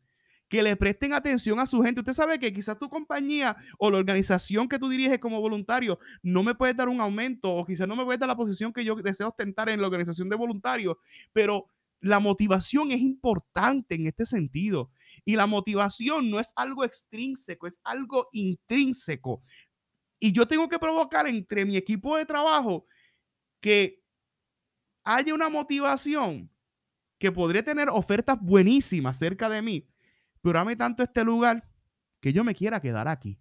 que 0.48 0.62
le 0.62 0.76
presten 0.76 1.12
atención 1.12 1.58
a 1.58 1.66
su 1.66 1.82
gente. 1.82 2.00
Usted 2.00 2.12
sabe 2.12 2.38
que 2.38 2.52
quizás 2.52 2.78
tu 2.78 2.88
compañía 2.88 3.56
o 3.78 3.90
la 3.90 3.98
organización 3.98 4.68
que 4.68 4.78
tú 4.78 4.88
diriges 4.88 5.18
como 5.18 5.40
voluntario 5.40 5.98
no 6.22 6.42
me 6.42 6.54
puede 6.54 6.74
dar 6.74 6.88
un 6.88 7.00
aumento 7.00 7.52
o 7.52 7.64
quizás 7.64 7.88
no 7.88 7.96
me 7.96 8.04
puede 8.04 8.18
dar 8.18 8.28
la 8.28 8.36
posición 8.36 8.72
que 8.72 8.84
yo 8.84 8.94
deseo 8.96 9.28
ostentar 9.28 9.68
en 9.68 9.80
la 9.80 9.86
organización 9.86 10.28
de 10.28 10.36
voluntarios, 10.36 10.96
pero 11.32 11.66
la 12.00 12.18
motivación 12.18 12.90
es 12.90 13.00
importante 13.00 13.94
en 13.94 14.06
este 14.06 14.24
sentido. 14.24 14.90
Y 15.24 15.36
la 15.36 15.46
motivación 15.46 16.30
no 16.30 16.40
es 16.40 16.52
algo 16.56 16.84
extrínseco, 16.84 17.66
es 17.66 17.80
algo 17.84 18.28
intrínseco. 18.32 19.42
Y 20.20 20.32
yo 20.32 20.46
tengo 20.46 20.68
que 20.68 20.78
provocar 20.78 21.26
entre 21.26 21.64
mi 21.64 21.76
equipo 21.76 22.16
de 22.16 22.26
trabajo 22.26 22.86
que 23.58 24.04
haya 25.02 25.34
una 25.34 25.48
motivación 25.48 26.50
que 27.18 27.32
podría 27.32 27.64
tener 27.64 27.88
ofertas 27.88 28.38
buenísimas 28.40 29.18
cerca 29.18 29.48
de 29.48 29.62
mí, 29.62 29.88
pero 30.42 30.58
ame 30.58 30.76
tanto 30.76 31.02
este 31.02 31.24
lugar 31.24 31.66
que 32.20 32.32
yo 32.32 32.44
me 32.44 32.54
quiera 32.54 32.80
quedar 32.80 33.08
aquí. 33.08 33.38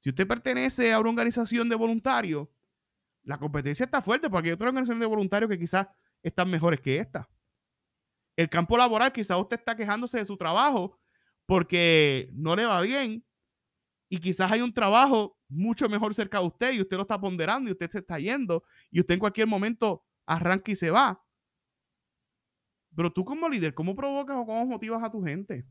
Si 0.00 0.10
usted 0.10 0.26
pertenece 0.26 0.92
a 0.92 1.00
una 1.00 1.10
organización 1.10 1.68
de 1.68 1.76
voluntarios, 1.76 2.48
la 3.22 3.38
competencia 3.38 3.84
está 3.84 4.02
fuerte 4.02 4.28
porque 4.28 4.48
hay 4.48 4.54
otras 4.54 4.68
organizaciones 4.68 5.00
de 5.00 5.06
voluntarios 5.06 5.50
que 5.50 5.58
quizás 5.58 5.86
están 6.22 6.50
mejores 6.50 6.80
que 6.80 6.98
esta. 6.98 7.28
El 8.36 8.50
campo 8.50 8.76
laboral, 8.76 9.12
quizás 9.12 9.38
usted 9.38 9.58
está 9.58 9.76
quejándose 9.76 10.18
de 10.18 10.24
su 10.24 10.36
trabajo 10.36 10.98
porque 11.46 12.28
no 12.32 12.56
le 12.56 12.64
va 12.64 12.80
bien 12.80 13.24
y 14.08 14.18
quizás 14.18 14.50
hay 14.52 14.60
un 14.60 14.72
trabajo 14.72 15.36
mucho 15.48 15.88
mejor 15.88 16.14
cerca 16.14 16.38
de 16.38 16.46
usted 16.46 16.72
y 16.72 16.80
usted 16.80 16.96
lo 16.96 17.02
está 17.02 17.20
ponderando 17.20 17.68
y 17.68 17.72
usted 17.72 17.90
se 17.90 17.98
está 17.98 18.18
yendo 18.18 18.64
y 18.90 19.00
usted 19.00 19.14
en 19.14 19.20
cualquier 19.20 19.46
momento 19.46 20.04
arranca 20.26 20.70
y 20.70 20.76
se 20.76 20.90
va. 20.90 21.22
Pero 22.94 23.12
tú 23.12 23.24
como 23.24 23.48
líder, 23.48 23.74
¿cómo 23.74 23.94
provocas 23.94 24.36
o 24.36 24.46
cómo 24.46 24.64
motivas 24.66 25.02
a 25.02 25.10
tu 25.10 25.22
gente? 25.22 25.66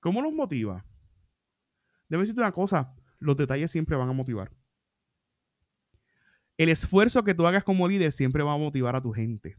¿Cómo 0.00 0.20
los 0.20 0.32
motivas? 0.32 0.84
Debe 2.08 2.22
decirte 2.22 2.40
una 2.40 2.52
cosa, 2.52 2.94
los 3.18 3.36
detalles 3.36 3.70
siempre 3.70 3.96
van 3.96 4.08
a 4.08 4.12
motivar. 4.12 4.52
El 6.58 6.68
esfuerzo 6.68 7.24
que 7.24 7.34
tú 7.34 7.46
hagas 7.46 7.64
como 7.64 7.88
líder 7.88 8.12
siempre 8.12 8.42
va 8.42 8.52
a 8.52 8.58
motivar 8.58 8.94
a 8.94 9.00
tu 9.00 9.12
gente. 9.12 9.56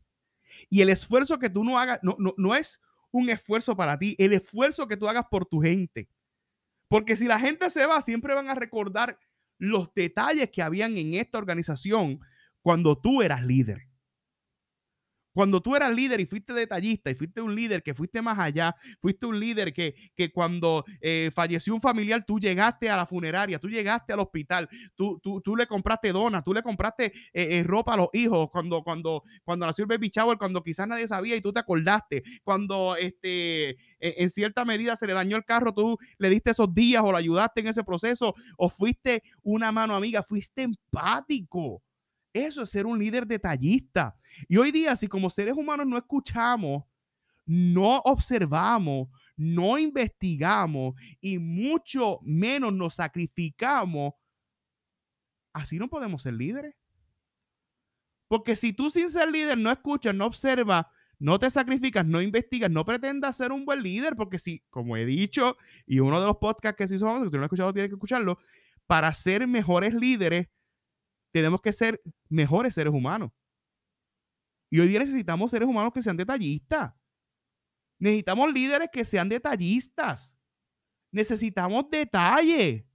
Y 0.70 0.82
el 0.82 0.90
esfuerzo 0.90 1.40
que 1.40 1.50
tú 1.50 1.64
no 1.64 1.80
hagas, 1.80 2.00
no, 2.04 2.16
no, 2.20 2.34
no 2.38 2.54
es 2.54 2.80
un 3.10 3.30
esfuerzo 3.30 3.76
para 3.76 3.98
ti, 3.98 4.16
el 4.20 4.34
esfuerzo 4.34 4.88
que 4.88 4.98
tú 4.98 5.08
hagas 5.08 5.26
por 5.30 5.46
tu 5.46 5.60
gente. 5.60 6.10
Porque 6.94 7.16
si 7.16 7.26
la 7.26 7.40
gente 7.40 7.72
se 7.72 7.88
va, 7.88 8.04
siempre 8.04 8.36
van 8.36 8.50
a 8.50 8.54
recordar 8.54 9.18
los 9.58 9.92
detalles 9.96 10.52
que 10.52 10.62
habían 10.62 10.96
en 10.96 11.16
esta 11.16 11.40
organización 11.40 12.20
cuando 12.62 13.02
tú 13.02 13.24
eras 13.24 13.42
líder. 13.42 13.88
Cuando 15.34 15.62
tú 15.62 15.76
eras 15.76 15.94
líder 15.94 16.20
y 16.20 16.26
fuiste 16.26 16.54
detallista 16.54 17.10
y 17.10 17.16
fuiste 17.16 17.42
un 17.42 17.56
líder 17.56 17.82
que 17.82 17.94
fuiste 17.94 18.22
más 18.22 18.38
allá, 18.40 18.76
fuiste 19.00 19.26
un 19.26 19.40
líder 19.40 19.74
que, 19.74 19.96
que 20.16 20.32
cuando 20.32 20.86
eh, 21.02 21.32
falleció 21.34 21.74
un 21.74 21.82
familiar, 21.82 22.24
tú 22.26 22.40
llegaste 22.40 22.90
a 22.90 22.98
la 22.98 23.06
funeraria, 23.06 23.60
tú 23.60 23.68
llegaste 23.68 24.14
al 24.14 24.20
hospital, 24.20 24.70
tú, 24.96 25.20
tú, 25.22 25.42
tú 25.42 25.56
le 25.56 25.66
compraste 25.66 26.12
donas, 26.12 26.44
tú 26.44 26.54
le 26.54 26.62
compraste 26.62 27.06
eh, 27.06 27.58
eh, 27.58 27.64
ropa 27.64 27.96
a 27.96 27.98
los 27.98 28.10
hijos, 28.14 28.50
cuando, 28.52 28.84
cuando, 28.84 29.24
cuando 29.44 29.66
nació 29.66 29.84
el 29.84 29.90
baby 29.90 30.10
shower, 30.10 30.38
cuando 30.38 30.62
quizás 30.64 30.88
nadie 30.88 31.08
sabía 31.08 31.36
y 31.36 31.42
tú 31.42 31.52
te 31.52 31.60
acordaste, 31.60 32.22
cuando 32.44 32.96
este, 32.96 33.72
e, 33.72 33.78
en 34.00 34.30
cierta 34.30 34.66
medida 34.66 34.96
se 34.96 35.08
le 35.08 35.14
dañó 35.14 35.36
el 35.36 35.46
carro, 35.46 35.74
tú 35.74 35.98
le 36.18 36.30
diste 36.30 36.52
esos 36.52 36.74
días 36.74 37.02
o 37.04 37.12
lo 37.12 37.18
ayudaste 37.18 37.62
en 37.62 37.68
ese 37.68 37.84
proceso 37.84 38.34
o 38.58 38.70
fuiste 38.70 39.24
una 39.42 39.72
mano 39.72 39.96
amiga, 39.96 40.22
fuiste 40.22 40.62
empático. 40.62 41.82
Eso 42.34 42.64
es 42.64 42.70
ser 42.72 42.86
un 42.86 42.98
líder 42.98 43.28
detallista. 43.28 44.18
Y 44.50 44.58
hoy 44.58 44.72
día, 44.72 44.96
si 44.96 45.08
como 45.08 45.30
seres 45.30 45.56
humanos 45.56 45.86
no 45.86 45.98
escuchamos, 45.98 46.84
no 47.46 48.00
observamos, 48.00 49.10
no 49.36 49.78
investigamos 49.78 50.96
y 51.22 51.38
mucho 51.38 52.20
menos 52.24 52.74
nos 52.74 52.96
sacrificamos, 52.96 54.14
así 55.54 55.78
no 55.78 55.90
podemos 55.90 56.24
ser 56.24 56.34
líderes. 56.34 56.76
Porque 58.28 58.56
si 58.56 58.74
tú 58.74 58.90
sin 58.90 59.10
ser 59.10 59.30
líder 59.32 59.58
no 59.58 59.70
escuchas, 59.70 60.16
no 60.16 60.26
observas, 60.26 60.88
no 61.20 61.38
te 61.38 61.50
sacrificas, 61.50 62.06
no 62.06 62.22
investigas, 62.22 62.72
no 62.72 62.84
pretendas 62.84 63.38
ser 63.38 63.52
un 63.52 63.66
buen 63.66 63.84
líder, 63.84 64.16
porque 64.16 64.40
si, 64.40 64.64
como 64.70 64.98
he 64.98 65.06
dicho, 65.06 65.56
y 65.86 66.00
uno 66.00 66.20
de 66.20 66.28
los 66.28 66.38
podcasts 66.38 66.78
que 66.78 66.88
sí 66.88 66.98
somos, 66.98 67.24
que 67.24 67.30
tú 67.30 67.38
no 67.38 67.44
has 67.44 67.46
escuchado, 67.46 67.74
tienes 67.74 67.90
que 67.90 67.96
escucharlo, 67.96 68.40
para 68.88 69.14
ser 69.14 69.48
mejores 69.48 69.94
líderes, 69.94 70.48
tenemos 71.34 71.62
que 71.62 71.74
ser 71.74 72.00
mejores 72.30 72.76
seres 72.76 72.94
humanos. 72.94 73.32
Y 74.70 74.80
hoy 74.80 74.88
día 74.88 75.00
necesitamos 75.00 75.52
seres 75.52 75.68
humanos 75.68 75.92
que 75.94 76.02
sean 76.02 76.16
detallistas. 76.16 76.94
Necesitamos 78.00 78.54
líderes 78.54 78.90
que 78.92 79.04
sean 79.04 79.30
detallistas. 79.30 80.38
Necesitamos 81.12 81.90
detalle. 81.90 82.86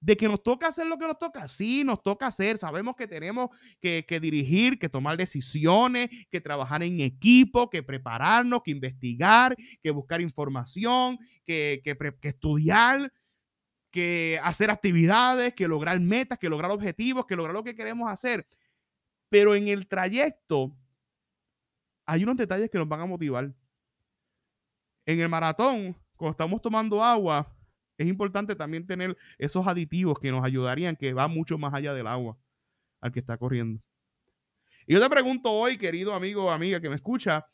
De 0.00 0.16
que 0.16 0.28
nos 0.28 0.42
toca 0.42 0.68
hacer 0.68 0.86
lo 0.86 0.98
que 0.98 1.06
nos 1.06 1.18
toca. 1.18 1.48
Sí, 1.48 1.82
nos 1.82 2.02
toca 2.02 2.26
hacer. 2.28 2.58
Sabemos 2.58 2.94
que 2.94 3.08
tenemos 3.08 3.50
que, 3.80 4.04
dirigir, 4.20 4.78
que 4.78 4.88
tomar 4.88 5.16
decisiones, 5.16 6.10
que 6.30 6.40
trabajar 6.40 6.82
en 6.82 7.00
equipo, 7.00 7.70
que 7.70 7.82
prepararnos, 7.82 8.62
que 8.62 8.70
investigar, 8.70 9.56
que 9.82 9.90
buscar 9.90 10.20
información, 10.20 11.18
que, 11.44 11.80
que 11.82 12.28
estudiar 12.28 13.10
que 13.94 14.40
hacer 14.42 14.72
actividades, 14.72 15.54
que 15.54 15.68
lograr 15.68 16.00
metas, 16.00 16.36
que 16.36 16.48
lograr 16.48 16.72
objetivos, 16.72 17.26
que 17.26 17.36
lograr 17.36 17.54
lo 17.54 17.62
que 17.62 17.76
queremos 17.76 18.10
hacer. 18.10 18.44
Pero 19.28 19.54
en 19.54 19.68
el 19.68 19.86
trayecto 19.86 20.76
hay 22.04 22.24
unos 22.24 22.36
detalles 22.36 22.68
que 22.68 22.78
nos 22.78 22.88
van 22.88 23.02
a 23.02 23.06
motivar. 23.06 23.54
En 25.06 25.20
el 25.20 25.28
maratón, 25.28 25.96
cuando 26.16 26.32
estamos 26.32 26.60
tomando 26.60 27.04
agua, 27.04 27.56
es 27.96 28.08
importante 28.08 28.56
también 28.56 28.84
tener 28.84 29.16
esos 29.38 29.64
aditivos 29.64 30.18
que 30.18 30.32
nos 30.32 30.44
ayudarían, 30.44 30.96
que 30.96 31.12
va 31.12 31.28
mucho 31.28 31.56
más 31.56 31.72
allá 31.72 31.94
del 31.94 32.08
agua 32.08 32.36
al 33.00 33.12
que 33.12 33.20
está 33.20 33.38
corriendo. 33.38 33.80
Y 34.88 34.94
yo 34.94 35.00
te 35.00 35.08
pregunto 35.08 35.52
hoy, 35.52 35.78
querido 35.78 36.12
amigo 36.14 36.46
o 36.46 36.50
amiga 36.50 36.80
que 36.80 36.88
me 36.88 36.96
escucha, 36.96 37.46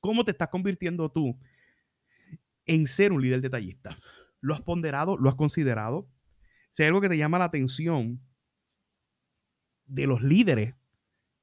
¿cómo 0.00 0.24
te 0.24 0.32
estás 0.32 0.48
convirtiendo 0.48 1.08
tú 1.08 1.38
en 2.66 2.88
ser 2.88 3.12
un 3.12 3.22
líder 3.22 3.40
detallista? 3.40 3.96
¿Lo 4.44 4.52
has 4.52 4.60
ponderado? 4.60 5.16
¿Lo 5.16 5.30
has 5.30 5.36
considerado? 5.36 6.06
Si 6.68 6.82
hay 6.82 6.88
algo 6.88 7.00
que 7.00 7.08
te 7.08 7.16
llama 7.16 7.38
la 7.38 7.46
atención 7.46 8.20
de 9.86 10.06
los 10.06 10.20
líderes 10.20 10.74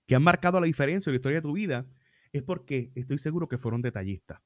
que 0.06 0.14
han 0.14 0.22
marcado 0.22 0.60
la 0.60 0.68
diferencia 0.68 1.10
en 1.10 1.16
la 1.16 1.16
historia 1.16 1.40
de 1.40 1.42
tu 1.42 1.54
vida, 1.54 1.88
es 2.32 2.44
porque 2.44 2.92
estoy 2.94 3.18
seguro 3.18 3.50
que 3.50 3.58
fueron 3.58 3.82
detallistas. 3.82 4.40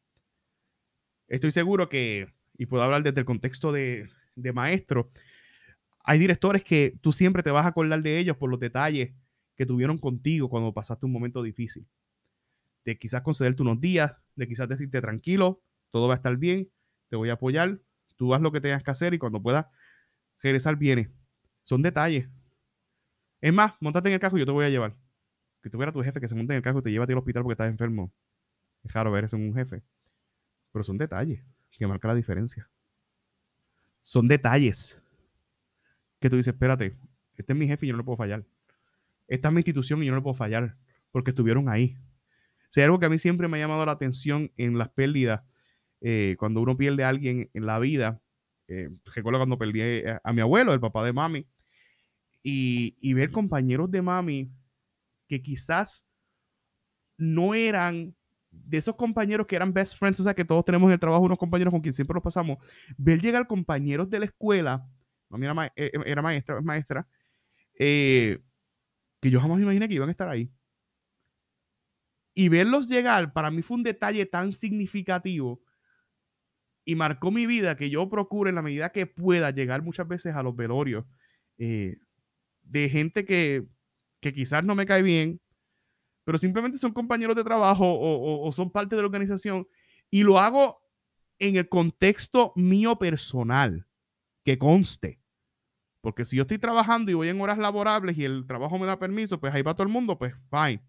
Estoy 1.28 1.52
seguro 1.52 1.89
que, 1.89 2.34
y 2.58 2.68
puedo 2.68 2.82
hablar 2.82 3.04
desde 3.04 3.20
el 3.20 3.26
contexto 3.26 3.74
de, 3.74 4.10
de 4.36 4.54
maestro, 4.54 5.10
hay 6.06 6.18
directores 6.18 6.63
que 6.63 6.98
tú 7.02 7.12
siempre 7.12 7.44
te 7.44 7.52
vas 7.52 7.65
a 7.65 7.70
acordar 7.70 8.02
de 8.02 8.20
ellos 8.20 8.38
por 8.38 8.50
los 8.50 8.62
detalles 8.62 9.13
que 9.58 9.65
tuvieron 9.65 9.98
contigo 9.98 10.48
cuando 10.48 10.74
pasaste 10.74 11.06
un 11.06 11.12
momento 11.12 11.44
difícil. 11.44 11.89
De 12.86 12.98
quizás 12.98 13.22
concederte 13.22 13.63
unos 13.63 13.82
días, 13.82 14.13
de 14.38 14.48
quizás 14.48 14.70
decirte 14.70 15.02
tranquilo, 15.02 15.62
todo 15.91 16.08
va 16.08 16.13
a 16.13 16.18
estar 16.18 16.38
bien, 16.38 16.70
te 17.10 17.18
voy 17.18 17.30
a 17.30 17.34
apoyar, 17.34 17.82
Tú 18.15 18.34
haz 18.34 18.41
lo 18.41 18.51
que 18.51 18.62
tengas 18.62 18.84
que 18.84 18.91
hacer 18.91 19.13
y 19.13 19.19
cuando 19.19 19.41
puedas 19.41 19.65
regresar, 20.41 20.75
viene. 20.75 21.12
Son 21.63 21.82
detalles. 21.82 22.30
Es 23.41 23.54
más, 23.54 23.73
montate 23.80 24.10
en 24.10 24.13
el 24.13 24.19
carro 24.19 24.38
y 24.38 24.41
yo 24.41 24.45
te 24.45 24.51
voy 24.51 24.65
a 24.65 24.69
llevar. 24.69 24.95
Que 25.62 25.69
tuviera 25.69 25.91
tu 25.91 26.01
jefe 26.01 26.19
que 26.19 26.28
se 26.28 26.36
monte 26.36 26.54
en 26.54 26.58
el 26.58 26.63
carro 26.63 26.80
y 26.80 26.84
te 26.84 26.91
lleva 26.91 27.04
a 27.04 27.08
ti 27.08 27.13
al 27.13 27.19
hospital 27.19 27.43
porque 27.43 27.54
estás 27.54 27.67
enfermo. 27.67 28.13
Es 28.84 28.93
raro 28.93 29.12
ver 29.12 29.25
eso 29.25 29.36
en 29.36 29.47
un 29.47 29.56
jefe. 29.56 29.84
Pero 30.71 30.84
son 30.84 30.97
detalles 30.97 31.43
que 31.78 31.88
marcan 31.88 32.10
la 32.10 32.15
diferencia. 32.15 32.69
Son 34.01 34.28
detalles 34.28 35.01
que 36.19 36.30
tú 36.30 36.38
dices, 36.38 36.54
espérate, 36.54 36.95
este 37.38 37.54
es 37.54 37.60
mi 37.60 37.67
jefe 37.67 37.86
y 37.86 37.89
yo 37.89 37.93
no 37.93 37.99
le 37.99 38.04
puedo 38.04 38.17
fallar. 38.17 38.45
Esta 39.28 39.47
es 39.47 39.54
mi 39.54 39.60
institución 39.60 40.01
y 40.04 40.06
yo 40.06 40.12
no 40.12 40.17
le 40.17 40.23
puedo 40.23 40.36
fallar 40.36 40.78
porque 41.12 41.32
estuvieron 41.32 41.69
ahí. 41.69 41.97
Si 42.69 42.80
hay 42.80 42.86
algo 42.86 42.99
que 42.99 43.08
a 43.08 43.10
mí 43.10 43.17
siempre 43.17 43.47
me 43.47 43.58
ha 43.58 43.62
llamado 43.62 43.86
la 43.86 43.93
atención 43.93 44.51
en 44.58 44.78
las 44.78 44.89
pérdidas 44.89 45.41
eh, 46.01 46.36
cuando 46.38 46.62
uno 46.62 46.77
pierde 46.77 47.03
a 47.03 47.10
alguien 47.10 47.49
en 47.53 47.65
la 47.65 47.79
vida, 47.79 48.21
eh, 48.67 48.89
recuerdo 49.13 49.39
cuando 49.39 49.58
perdí 49.58 49.81
a, 50.23 50.34
mi 50.34 50.41
abuelo, 50.41 50.73
el 50.73 50.79
papá 50.79 51.03
de 51.03 51.13
mami, 51.13 51.47
y, 52.43 53.13
ver 53.13 53.31
compañeros 53.31 53.89
de 53.89 54.01
mami 54.03 54.51
que 55.27 55.41
quizás 55.41 56.05
no 57.17 57.55
eran 57.55 58.15
de 58.51 58.77
esos 58.77 58.95
compañeros 58.95 59.47
que 59.47 59.55
eran 59.55 59.73
best 59.73 59.97
friends, 59.97 60.19
o 60.19 60.23
sea, 60.23 60.36
que 60.36 60.45
todos 60.45 60.63
tenemos 60.63 60.88
en 60.88 60.93
el 60.93 60.99
trabajo 60.99 61.23
unos 61.23 61.39
compañeros 61.39 61.71
con 61.71 61.81
quien 61.81 61.93
siempre 61.93 62.13
nos 62.13 62.23
pasamos, 62.23 62.58
ver 62.97 63.19
llegar 63.19 63.47
compañeros 63.47 64.10
de 64.10 64.19
la 64.19 64.25
escuela, 64.25 64.88
mami 65.29 65.45
era, 65.45 65.73
eh, 65.75 65.91
era 66.05 66.21
maestra, 66.21 66.62
maestra, 66.62 67.08
que 67.75 68.39
yo 69.21 69.41
jamás 69.41 69.60
imaginé 69.60 69.88
que 69.88 69.95
iban 69.95 70.10
a 70.10 70.12
estar 70.12 70.29
ahí. 70.29 70.51
Y 72.36 72.49
verlos 72.49 72.89
llegar, 72.89 73.34
para 73.34 73.49
mí 73.49 73.62
fue 73.62 73.77
un 73.77 73.84
detalle 73.84 74.25
tan 74.25 74.53
significativo 74.53 75.64
y 76.86 76.95
marcó 76.95 77.32
mi 77.32 77.48
vida 77.48 77.76
que 77.76 77.89
yo 77.89 78.08
procure 78.08 78.50
en 78.50 78.56
la 78.56 78.62
medida 78.62 78.91
que 78.91 79.08
pueda 79.08 79.50
llegar 79.50 79.82
muchas 79.82 80.08
veces 80.08 80.36
a 80.36 80.43
los 80.43 80.56
velorios 80.56 81.04
eh, 81.58 81.98
de 82.62 82.89
gente 82.89 83.26
que, 83.26 83.65
quizás 84.21 84.63
no 84.63 84.74
me 84.74 84.86
cae 84.86 85.04
bien, 85.04 85.39
pero 86.24 86.38
simplemente 86.38 86.78
son 86.78 86.93
compañeros 86.93 87.36
de 87.36 87.43
trabajo 87.43 87.86
o, 87.86 88.52
son 88.52 88.71
parte 88.71 88.95
de 88.95 89.02
la 89.02 89.08
organización 89.08 89.67
y 90.10 90.24
lo 90.24 90.39
hago 90.39 90.80
en 91.38 91.58
el 91.58 91.69
contexto 91.69 92.52
mío 92.56 92.98
personal, 92.98 93.86
que 94.43 94.58
conste. 94.58 95.19
Porque 96.02 96.26
si 96.26 96.38
yo 96.38 96.43
estoy 96.43 96.58
trabajando 96.58 97.12
y 97.12 97.13
voy 97.13 97.30
en 97.30 97.41
horas 97.41 97.58
laborables 97.58 98.17
y 98.17 98.26
el 98.26 98.45
trabajo 98.48 98.80
me 98.80 98.88
da 98.88 98.98
permiso, 98.98 99.39
pues 99.39 99.54
ahí 99.54 99.62
va 99.62 99.76
todo 99.76 99.84
el 99.84 99.93
mundo, 99.93 100.17
pues 100.17 100.34
fine. 100.50 100.84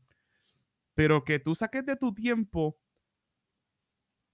Pero 0.94 1.24
que 1.24 1.38
tú 1.38 1.54
saques 1.54 1.84
de 1.84 1.96
tu 1.96 2.14
tiempo 2.14 2.78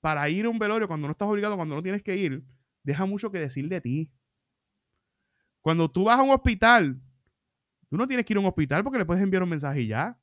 para 0.02 0.28
ir 0.28 0.44
a 0.44 0.50
un 0.50 0.58
velorio 0.58 0.88
cuando 0.88 1.06
no 1.06 1.12
estás 1.12 1.28
obligado, 1.28 1.54
cuando 1.56 1.76
no 1.76 1.82
tienes 1.82 2.02
que 2.02 2.16
ir, 2.16 2.44
deja 2.82 3.06
mucho 3.06 3.30
que 3.30 3.38
decir 3.38 3.68
de 3.68 3.80
ti. 3.80 4.10
Cuando 5.60 5.88
tú 5.88 6.04
vas 6.04 6.18
a 6.18 6.22
un 6.22 6.30
hospital, 6.30 7.00
tú 7.88 7.96
no 7.96 8.08
tienes 8.08 8.26
que 8.26 8.32
ir 8.32 8.36
a 8.36 8.40
un 8.40 8.46
hospital 8.46 8.82
porque 8.82 8.98
le 8.98 9.06
puedes 9.06 9.22
enviar 9.22 9.44
un 9.44 9.50
mensaje 9.50 9.82
y 9.82 9.86
ya. 9.86 10.18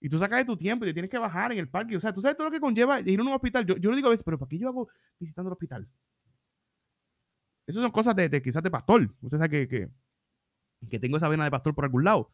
Y 0.00 0.08
tú 0.08 0.18
sacas 0.18 0.40
de 0.40 0.44
tu 0.44 0.56
tiempo 0.56 0.84
y 0.84 0.88
te 0.88 0.92
tienes 0.92 1.10
que 1.10 1.18
bajar 1.18 1.52
en 1.52 1.58
el 1.58 1.68
parque. 1.68 1.96
O 1.96 2.00
sea, 2.00 2.12
tú 2.12 2.20
sabes 2.20 2.36
todo 2.36 2.48
lo 2.48 2.50
que 2.50 2.58
conlleva 2.58 3.00
ir 3.00 3.20
a 3.20 3.22
un 3.22 3.28
hospital. 3.28 3.64
Yo, 3.64 3.76
yo 3.76 3.90
lo 3.90 3.96
digo 3.96 4.08
a 4.08 4.10
veces, 4.10 4.24
pero 4.24 4.38
¿para 4.38 4.48
qué 4.48 4.58
yo 4.58 4.68
hago 4.68 4.88
visitando 5.20 5.50
el 5.50 5.52
hospital? 5.52 5.88
Esas 7.68 7.82
son 7.82 7.92
cosas 7.92 8.16
de, 8.16 8.42
quizás 8.42 8.62
de 8.62 8.70
pastor. 8.72 9.14
Usted 9.20 9.38
sabe 9.38 9.50
que, 9.50 9.68
que, 9.68 9.88
que 10.88 10.98
tengo 10.98 11.16
esa 11.16 11.28
vena 11.28 11.44
de 11.44 11.50
pastor 11.52 11.76
por 11.76 11.84
algún 11.84 12.02
lado. 12.02 12.32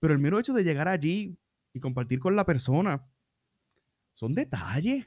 Pero 0.00 0.14
el 0.14 0.18
mero 0.18 0.40
hecho 0.40 0.52
de 0.52 0.64
llegar 0.64 0.88
allí 0.88 1.38
y 1.72 1.78
compartir 1.78 2.18
con 2.18 2.34
la 2.34 2.44
persona 2.44 3.06
son 4.10 4.32
detalles. 4.32 5.06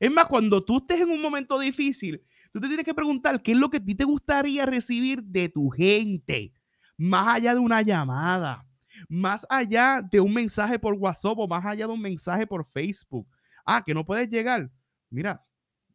Es 0.00 0.10
más, 0.12 0.26
cuando 0.26 0.64
tú 0.64 0.78
estés 0.78 1.00
en 1.00 1.10
un 1.10 1.20
momento 1.20 1.58
difícil, 1.58 2.22
tú 2.52 2.60
te 2.60 2.68
tienes 2.68 2.84
que 2.84 2.94
preguntar 2.94 3.42
qué 3.42 3.52
es 3.52 3.58
lo 3.58 3.68
que 3.68 3.78
a 3.78 3.84
ti 3.84 3.94
te 3.94 4.04
gustaría 4.04 4.64
recibir 4.64 5.22
de 5.22 5.48
tu 5.48 5.70
gente, 5.70 6.52
más 6.96 7.36
allá 7.36 7.54
de 7.54 7.60
una 7.60 7.82
llamada, 7.82 8.66
más 9.08 9.46
allá 9.50 10.00
de 10.02 10.20
un 10.20 10.32
mensaje 10.32 10.78
por 10.78 10.94
WhatsApp 10.94 11.38
o 11.38 11.48
más 11.48 11.64
allá 11.64 11.86
de 11.86 11.92
un 11.92 12.00
mensaje 12.00 12.46
por 12.46 12.64
Facebook. 12.64 13.28
Ah, 13.64 13.82
que 13.84 13.92
no 13.92 14.04
puedes 14.04 14.28
llegar. 14.28 14.70
Mira, 15.10 15.44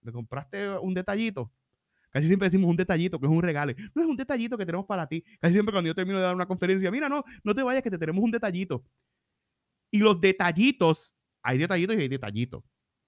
le 0.02 0.12
compraste 0.12 0.78
un 0.78 0.94
detallito. 0.94 1.52
Casi 2.12 2.28
siempre 2.28 2.48
decimos 2.48 2.70
un 2.70 2.76
detallito, 2.76 3.20
que 3.20 3.26
es 3.26 3.32
un 3.32 3.42
regalo. 3.42 3.74
No 3.96 4.04
es 4.04 4.08
un 4.08 4.16
detallito 4.16 4.58
que 4.58 4.66
tenemos 4.66 4.86
para 4.86 5.08
ti. 5.08 5.24
Casi 5.40 5.54
siempre 5.54 5.74
cuando 5.74 5.88
yo 5.88 5.96
termino 5.96 6.20
de 6.20 6.26
dar 6.26 6.36
una 6.36 6.46
conferencia, 6.46 6.92
mira, 6.92 7.10
no, 7.10 7.24
no 7.44 7.56
te 7.56 7.64
vayas 7.64 7.82
que 7.82 7.90
te 7.90 7.98
tenemos 7.98 8.24
un 8.24 8.30
detallito. 8.30 8.86
Y 9.90 10.00
los 10.00 10.22
detallitos, 10.22 11.16
hay 11.42 11.58
detallitos 11.58 11.96
y 11.96 12.00
hay 12.00 12.08
detallitos. 12.08 12.64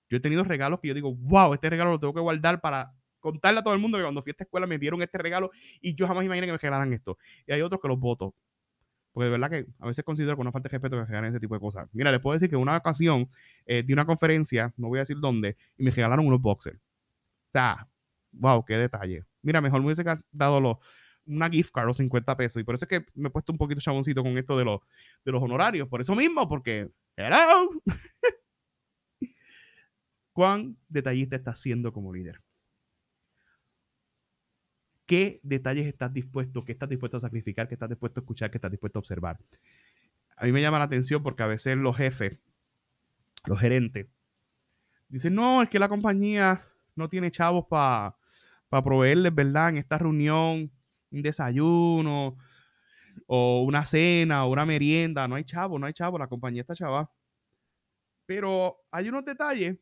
Yo 0.09 0.17
he 0.17 0.19
tenido 0.19 0.43
regalos 0.43 0.79
que 0.79 0.87
yo 0.87 0.93
digo, 0.93 1.15
wow, 1.15 1.53
este 1.53 1.69
regalo 1.69 1.91
lo 1.91 1.99
tengo 1.99 2.13
que 2.13 2.19
guardar 2.19 2.61
para 2.61 2.93
contarle 3.19 3.59
a 3.59 3.63
todo 3.63 3.73
el 3.73 3.79
mundo 3.79 3.97
que 3.97 4.03
cuando 4.03 4.21
fui 4.21 4.29
a 4.29 4.33
esta 4.33 4.43
escuela 4.43 4.67
me 4.67 4.77
dieron 4.77 5.01
este 5.01 5.17
regalo 5.17 5.49
y 5.81 5.95
yo 5.95 6.07
jamás 6.07 6.23
imaginé 6.25 6.45
que 6.45 6.51
me 6.51 6.57
regalaran 6.57 6.93
esto. 6.93 7.17
Y 7.47 7.53
hay 7.53 7.61
otros 7.61 7.81
que 7.81 7.87
los 7.87 7.99
voto. 7.99 8.35
Porque 9.11 9.25
de 9.25 9.31
verdad 9.31 9.49
que 9.49 9.65
a 9.79 9.87
veces 9.87 10.03
considero 10.03 10.35
que 10.35 10.43
no 10.43 10.51
falta 10.51 10.67
de 10.67 10.73
respeto 10.73 10.97
que 10.97 11.05
regalen 11.05 11.31
ese 11.31 11.39
tipo 11.39 11.55
de 11.55 11.61
cosas. 11.61 11.89
Mira, 11.93 12.11
les 12.11 12.19
puedo 12.19 12.33
decir 12.33 12.49
que 12.49 12.55
una 12.57 12.77
ocasión 12.77 13.29
eh, 13.65 13.81
de 13.81 13.93
una 13.93 14.05
conferencia, 14.05 14.73
no 14.77 14.89
voy 14.89 14.99
a 14.99 15.03
decir 15.03 15.17
dónde, 15.19 15.55
y 15.77 15.83
me 15.83 15.91
regalaron 15.91 16.27
unos 16.27 16.41
boxers. 16.41 16.77
O 16.77 17.51
sea, 17.51 17.87
wow, 18.33 18.63
qué 18.65 18.75
detalle. 18.75 19.23
Mira, 19.41 19.61
mejor 19.61 19.79
me 19.79 19.87
hubiese 19.87 20.03
dado 20.31 20.59
los, 20.59 20.77
una 21.25 21.49
gift 21.49 21.71
card 21.71 21.89
o 21.89 21.93
50 21.93 22.37
pesos. 22.37 22.61
Y 22.61 22.63
por 22.65 22.75
eso 22.75 22.85
es 22.85 22.89
que 22.89 23.05
me 23.15 23.29
he 23.29 23.31
puesto 23.31 23.51
un 23.51 23.57
poquito 23.57 23.81
chaboncito 23.81 24.21
con 24.21 24.37
esto 24.37 24.57
de 24.57 24.65
los, 24.65 24.81
de 25.23 25.31
los 25.31 25.41
honorarios. 25.41 25.87
Por 25.87 26.01
eso 26.01 26.15
mismo, 26.15 26.47
porque, 26.47 26.89
hello. 27.15 27.69
¿Cuán 30.35 30.75
detallista 30.89 31.37
estás 31.37 31.61
siendo 31.61 31.93
como 31.93 32.11
líder? 32.11 32.41
¿Qué 35.05 35.39
detalles 35.43 35.87
estás 35.87 36.11
dispuesto, 36.11 36.65
qué 36.65 36.73
estás 36.73 36.89
dispuesto 36.89 37.15
a 37.15 37.21
sacrificar, 37.21 37.69
qué 37.69 37.75
estás 37.75 37.87
dispuesto 37.87 38.19
a 38.19 38.23
escuchar, 38.23 38.51
qué 38.51 38.57
estás 38.57 38.69
dispuesto 38.69 38.99
a 38.99 39.01
observar? 39.01 39.39
A 40.35 40.43
mí 40.43 40.51
me 40.51 40.61
llama 40.61 40.77
la 40.77 40.83
atención 40.83 41.23
porque 41.23 41.43
a 41.43 41.47
veces 41.47 41.77
los 41.77 41.95
jefes, 41.95 42.37
los 43.45 43.57
gerentes, 43.57 44.07
dicen, 45.07 45.35
no, 45.35 45.63
es 45.63 45.69
que 45.69 45.79
la 45.79 45.87
compañía 45.87 46.65
no 46.97 47.07
tiene 47.07 47.31
chavos 47.31 47.67
para 47.69 48.17
proveerles, 48.69 49.33
¿verdad? 49.33 49.69
En 49.69 49.77
esta 49.77 49.97
reunión, 49.97 50.69
un 51.11 51.21
desayuno 51.21 52.37
o 53.25 53.63
una 53.63 53.85
cena 53.85 54.43
o 54.43 54.51
una 54.51 54.65
merienda. 54.65 55.29
No 55.29 55.35
hay 55.35 55.45
chavo, 55.45 55.79
no 55.79 55.85
hay 55.85 55.93
chavo, 55.93 56.19
la 56.19 56.27
compañía 56.27 56.59
está 56.59 56.75
chava. 56.75 57.09
Pero 58.25 58.75
hay 58.91 59.07
unos 59.07 59.23
detalles 59.23 59.77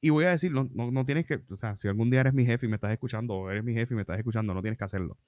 y 0.00 0.10
voy 0.10 0.24
a 0.24 0.30
decir, 0.30 0.50
no, 0.50 0.64
no, 0.72 1.04
tienes 1.04 1.26
que, 1.26 1.42
o 1.50 1.56
sea, 1.58 1.76
si 1.76 1.86
algún 1.86 2.10
día 2.10 2.20
eres 2.20 2.32
mi 2.32 2.46
jefe 2.46 2.66
y 2.66 2.68
me 2.68 2.76
estás 2.76 2.90
escuchando, 2.92 3.34
o 3.34 3.50
eres 3.50 3.62
mi 3.62 3.74
jefe 3.74 3.92
y 3.92 3.96
me 3.96 4.02
estás 4.02 4.18
escuchando, 4.18 4.54
no 4.54 4.62
tienes 4.62 4.78
que 4.78 4.84
hacerlo. 4.84 5.18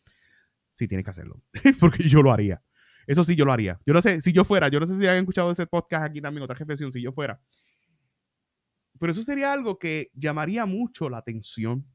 Sí, 0.70 0.88
tienes 0.88 1.04
que 1.04 1.11
hacerlo. 1.11 1.42
Porque 1.80 2.08
yo 2.08 2.22
lo 2.22 2.32
haría. 2.32 2.62
Eso 3.06 3.22
sí, 3.22 3.37
yo 3.37 3.44
lo 3.44 3.52
haría. 3.52 3.78
Yo 3.85 3.92
no 3.92 4.00
sé, 4.00 4.20
si 4.20 4.32
yo 4.32 4.44
fuera, 4.44 4.68
yo 4.68 4.80
no 4.80 4.87
sé 4.87 4.96
si 4.98 5.06
hayan 5.06 5.18
escuchado 5.18 5.50
ese 5.50 5.66
podcast 5.66 6.04
aquí 6.04 6.22
también, 6.22 6.42
otra 6.42 6.56
jefección, 6.56 6.90
si 6.90 7.02
yo 7.02 7.12
fuera. 7.12 7.40
Pero 8.98 9.11
eso 9.11 9.22
sería 9.22 9.52
algo 9.52 9.78
que 9.78 10.11
llamaría 10.14 10.64
mucho 10.64 11.11
la 11.11 11.18
atención. 11.18 11.87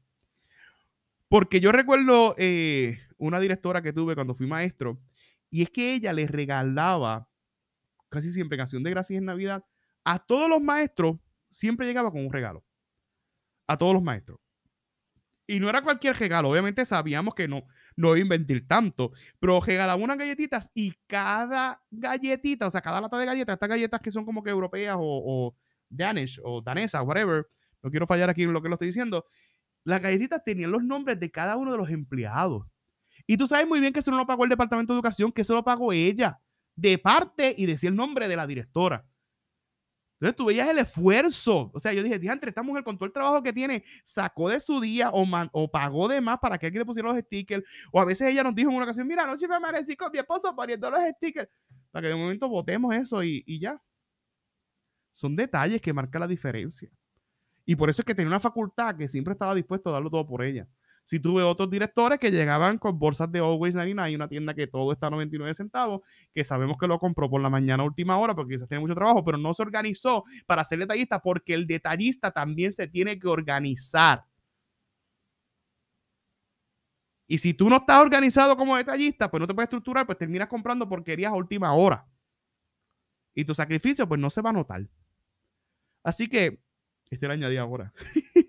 Porque 1.28 1.60
yo 1.60 1.72
recuerdo 1.72 2.36
eh, 2.38 2.98
una 3.16 3.40
directora 3.40 3.82
que 3.82 3.92
tuve 3.92 4.14
cuando 4.14 4.36
fui 4.36 4.46
maestro, 4.46 5.00
y 5.50 5.62
es 5.62 5.70
que 5.70 5.94
ella 5.94 6.12
le 6.12 6.28
regalaba, 6.28 7.28
casi 8.08 8.30
siempre 8.30 8.56
en 8.56 8.60
acción 8.60 8.82
de 8.84 8.90
gracias 8.90 9.18
en 9.18 9.24
Navidad, 9.24 9.64
a 10.04 10.20
todos 10.20 10.48
los 10.48 10.60
maestros, 10.60 11.16
siempre 11.50 11.86
llegaba 11.86 12.12
con 12.12 12.24
un 12.24 12.32
regalo 12.32 12.64
a 13.68 13.76
todos 13.76 13.94
los 13.94 14.02
maestros. 14.02 14.40
Y 15.46 15.60
no 15.60 15.70
era 15.70 15.80
cualquier 15.80 16.14
regalo, 16.16 16.50
obviamente 16.50 16.84
sabíamos 16.84 17.34
que 17.34 17.48
no, 17.48 17.64
no 17.96 18.16
iba 18.16 18.16
a 18.16 18.36
inventar 18.36 18.60
tanto, 18.68 19.12
pero 19.40 19.60
regalaba 19.60 20.02
unas 20.02 20.18
galletitas 20.18 20.70
y 20.74 20.92
cada 21.06 21.82
galletita, 21.90 22.66
o 22.66 22.70
sea, 22.70 22.82
cada 22.82 23.00
lata 23.00 23.18
de 23.18 23.24
galletas, 23.24 23.54
estas 23.54 23.68
galletas 23.68 24.00
que 24.00 24.10
son 24.10 24.26
como 24.26 24.42
que 24.42 24.50
europeas 24.50 24.96
o, 24.98 25.56
danish 25.88 26.38
o 26.44 26.60
danesas, 26.60 27.02
whatever, 27.02 27.46
no 27.82 27.90
quiero 27.90 28.06
fallar 28.06 28.28
aquí 28.28 28.42
en 28.42 28.52
lo 28.52 28.60
que 28.60 28.68
lo 28.68 28.74
estoy 28.74 28.88
diciendo, 28.88 29.24
las 29.84 30.02
galletitas 30.02 30.44
tenían 30.44 30.70
los 30.70 30.84
nombres 30.84 31.18
de 31.18 31.30
cada 31.30 31.56
uno 31.56 31.72
de 31.72 31.78
los 31.78 31.88
empleados. 31.90 32.66
Y 33.26 33.38
tú 33.38 33.46
sabes 33.46 33.66
muy 33.66 33.80
bien 33.80 33.92
que 33.92 34.00
eso 34.00 34.10
no 34.10 34.18
lo 34.18 34.26
pagó 34.26 34.44
el 34.44 34.50
Departamento 34.50 34.92
de 34.92 34.98
Educación, 34.98 35.32
que 35.32 35.42
eso 35.42 35.54
lo 35.54 35.64
pagó 35.64 35.92
ella, 35.92 36.40
de 36.76 36.98
parte 36.98 37.54
y 37.56 37.64
decía 37.64 37.88
el 37.88 37.96
nombre 37.96 38.28
de 38.28 38.36
la 38.36 38.46
directora. 38.46 39.06
Entonces 40.20 40.36
tú 40.36 40.46
veías 40.46 40.68
el 40.68 40.78
esfuerzo. 40.78 41.70
O 41.72 41.78
sea, 41.78 41.92
yo 41.92 42.02
dije, 42.02 42.18
diantre, 42.18 42.48
esta 42.48 42.62
mujer 42.62 42.82
con 42.82 42.98
todo 42.98 43.06
el 43.06 43.12
trabajo 43.12 43.40
que 43.42 43.52
tiene, 43.52 43.84
sacó 44.02 44.48
de 44.48 44.58
su 44.58 44.80
día 44.80 45.10
o, 45.10 45.24
o 45.52 45.70
pagó 45.70 46.08
de 46.08 46.20
más 46.20 46.38
para 46.40 46.58
que 46.58 46.66
alguien 46.66 46.80
le 46.80 46.86
pusiera 46.86 47.08
los 47.08 47.18
stickers. 47.18 47.64
O 47.92 48.00
a 48.00 48.04
veces 48.04 48.28
ella 48.28 48.42
nos 48.42 48.54
dijo 48.54 48.70
en 48.70 48.76
una 48.76 48.84
ocasión, 48.84 49.06
mira, 49.06 49.22
anoche 49.22 49.46
me 49.46 49.54
amanecí 49.54 49.96
con 49.96 50.10
mi 50.10 50.18
esposo 50.18 50.54
poniendo 50.56 50.90
los 50.90 51.00
stickers. 51.16 51.48
Para 51.92 52.02
que 52.02 52.08
de 52.08 52.16
momento 52.16 52.48
votemos 52.48 52.94
eso 52.94 53.22
y, 53.22 53.44
y 53.46 53.60
ya. 53.60 53.80
Son 55.12 55.36
detalles 55.36 55.80
que 55.80 55.92
marcan 55.92 56.20
la 56.20 56.26
diferencia. 56.26 56.90
Y 57.64 57.76
por 57.76 57.88
eso 57.90 58.02
es 58.02 58.06
que 58.06 58.14
tenía 58.14 58.28
una 58.28 58.40
facultad 58.40 58.96
que 58.96 59.06
siempre 59.08 59.32
estaba 59.32 59.54
dispuesto 59.54 59.90
a 59.90 59.92
darlo 59.92 60.10
todo 60.10 60.26
por 60.26 60.42
ella. 60.42 60.66
Si 61.08 61.20
tuve 61.20 61.42
otros 61.42 61.70
directores 61.70 62.18
que 62.18 62.30
llegaban 62.30 62.76
con 62.76 62.98
bolsas 62.98 63.32
de 63.32 63.38
Always 63.38 63.74
99, 63.74 64.06
hay 64.06 64.14
una 64.14 64.28
tienda 64.28 64.52
que 64.52 64.66
todo 64.66 64.92
está 64.92 65.06
a 65.06 65.10
99 65.10 65.54
centavos, 65.54 66.02
que 66.34 66.44
sabemos 66.44 66.76
que 66.78 66.86
lo 66.86 66.98
compró 66.98 67.30
por 67.30 67.40
la 67.40 67.48
mañana 67.48 67.82
última 67.82 68.18
hora 68.18 68.34
porque 68.34 68.56
quizás 68.56 68.68
tiene 68.68 68.82
mucho 68.82 68.94
trabajo, 68.94 69.24
pero 69.24 69.38
no 69.38 69.54
se 69.54 69.62
organizó 69.62 70.22
para 70.44 70.62
ser 70.66 70.80
detallista 70.80 71.22
porque 71.22 71.54
el 71.54 71.66
detallista 71.66 72.30
también 72.30 72.72
se 72.72 72.88
tiene 72.88 73.18
que 73.18 73.26
organizar. 73.26 74.26
Y 77.26 77.38
si 77.38 77.54
tú 77.54 77.70
no 77.70 77.76
estás 77.76 78.02
organizado 78.02 78.54
como 78.54 78.76
detallista, 78.76 79.30
pues 79.30 79.40
no 79.40 79.46
te 79.46 79.54
puedes 79.54 79.68
estructurar, 79.68 80.04
pues 80.04 80.18
terminas 80.18 80.48
comprando 80.48 80.86
porquerías 80.86 81.32
a 81.32 81.36
última 81.36 81.72
hora. 81.72 82.06
Y 83.34 83.46
tu 83.46 83.54
sacrificio, 83.54 84.06
pues 84.06 84.20
no 84.20 84.28
se 84.28 84.42
va 84.42 84.50
a 84.50 84.52
notar. 84.52 84.86
Así 86.02 86.28
que, 86.28 86.60
este 87.08 87.26
lo 87.26 87.32
añadí 87.32 87.56
ahora. 87.56 87.94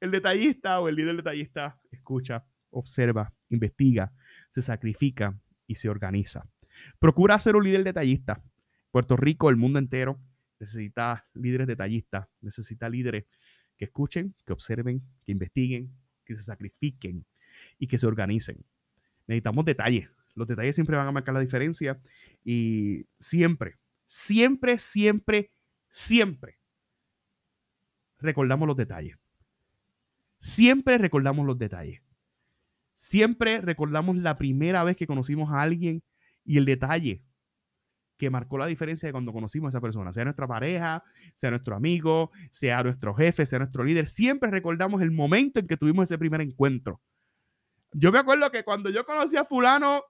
El 0.00 0.10
detallista 0.10 0.80
o 0.80 0.88
el 0.88 0.96
líder 0.96 1.16
detallista 1.16 1.80
escucha, 1.90 2.44
observa, 2.70 3.32
investiga, 3.50 4.12
se 4.50 4.62
sacrifica 4.62 5.38
y 5.66 5.76
se 5.76 5.88
organiza. 5.88 6.48
Procura 6.98 7.38
ser 7.38 7.56
un 7.56 7.64
líder 7.64 7.84
detallista. 7.84 8.42
Puerto 8.90 9.16
Rico, 9.16 9.50
el 9.50 9.56
mundo 9.56 9.78
entero, 9.78 10.20
necesita 10.58 11.26
líderes 11.34 11.66
detallistas, 11.66 12.28
necesita 12.40 12.88
líderes 12.88 13.24
que 13.76 13.86
escuchen, 13.86 14.34
que 14.44 14.52
observen, 14.52 15.02
que 15.24 15.32
investiguen, 15.32 15.92
que 16.24 16.36
se 16.36 16.42
sacrifiquen 16.42 17.26
y 17.78 17.86
que 17.86 17.98
se 17.98 18.06
organicen. 18.06 18.64
Necesitamos 19.26 19.64
detalles. 19.64 20.08
Los 20.34 20.46
detalles 20.46 20.74
siempre 20.74 20.96
van 20.96 21.06
a 21.06 21.12
marcar 21.12 21.34
la 21.34 21.40
diferencia 21.40 21.98
y 22.44 23.06
siempre, 23.18 23.76
siempre, 24.04 24.78
siempre, 24.78 25.50
siempre 25.88 26.58
recordamos 28.18 28.66
los 28.66 28.76
detalles. 28.76 29.16
Siempre 30.38 30.98
recordamos 30.98 31.46
los 31.46 31.58
detalles. 31.58 32.02
Siempre 32.94 33.60
recordamos 33.60 34.16
la 34.16 34.38
primera 34.38 34.82
vez 34.84 34.96
que 34.96 35.06
conocimos 35.06 35.52
a 35.52 35.60
alguien 35.60 36.02
y 36.44 36.56
el 36.56 36.64
detalle 36.64 37.22
que 38.16 38.30
marcó 38.30 38.56
la 38.56 38.66
diferencia 38.66 39.06
de 39.06 39.12
cuando 39.12 39.32
conocimos 39.32 39.68
a 39.68 39.70
esa 39.76 39.80
persona, 39.80 40.12
sea 40.12 40.24
nuestra 40.24 40.46
pareja, 40.46 41.04
sea 41.34 41.50
nuestro 41.50 41.76
amigo, 41.76 42.30
sea 42.50 42.82
nuestro 42.82 43.14
jefe, 43.14 43.44
sea 43.44 43.58
nuestro 43.58 43.84
líder. 43.84 44.06
Siempre 44.06 44.50
recordamos 44.50 45.02
el 45.02 45.10
momento 45.10 45.60
en 45.60 45.66
que 45.66 45.76
tuvimos 45.76 46.04
ese 46.04 46.18
primer 46.18 46.40
encuentro. 46.40 47.02
Yo 47.92 48.12
me 48.12 48.18
acuerdo 48.18 48.50
que 48.50 48.64
cuando 48.64 48.90
yo 48.90 49.04
conocí 49.04 49.36
a 49.36 49.44
fulano, 49.44 50.02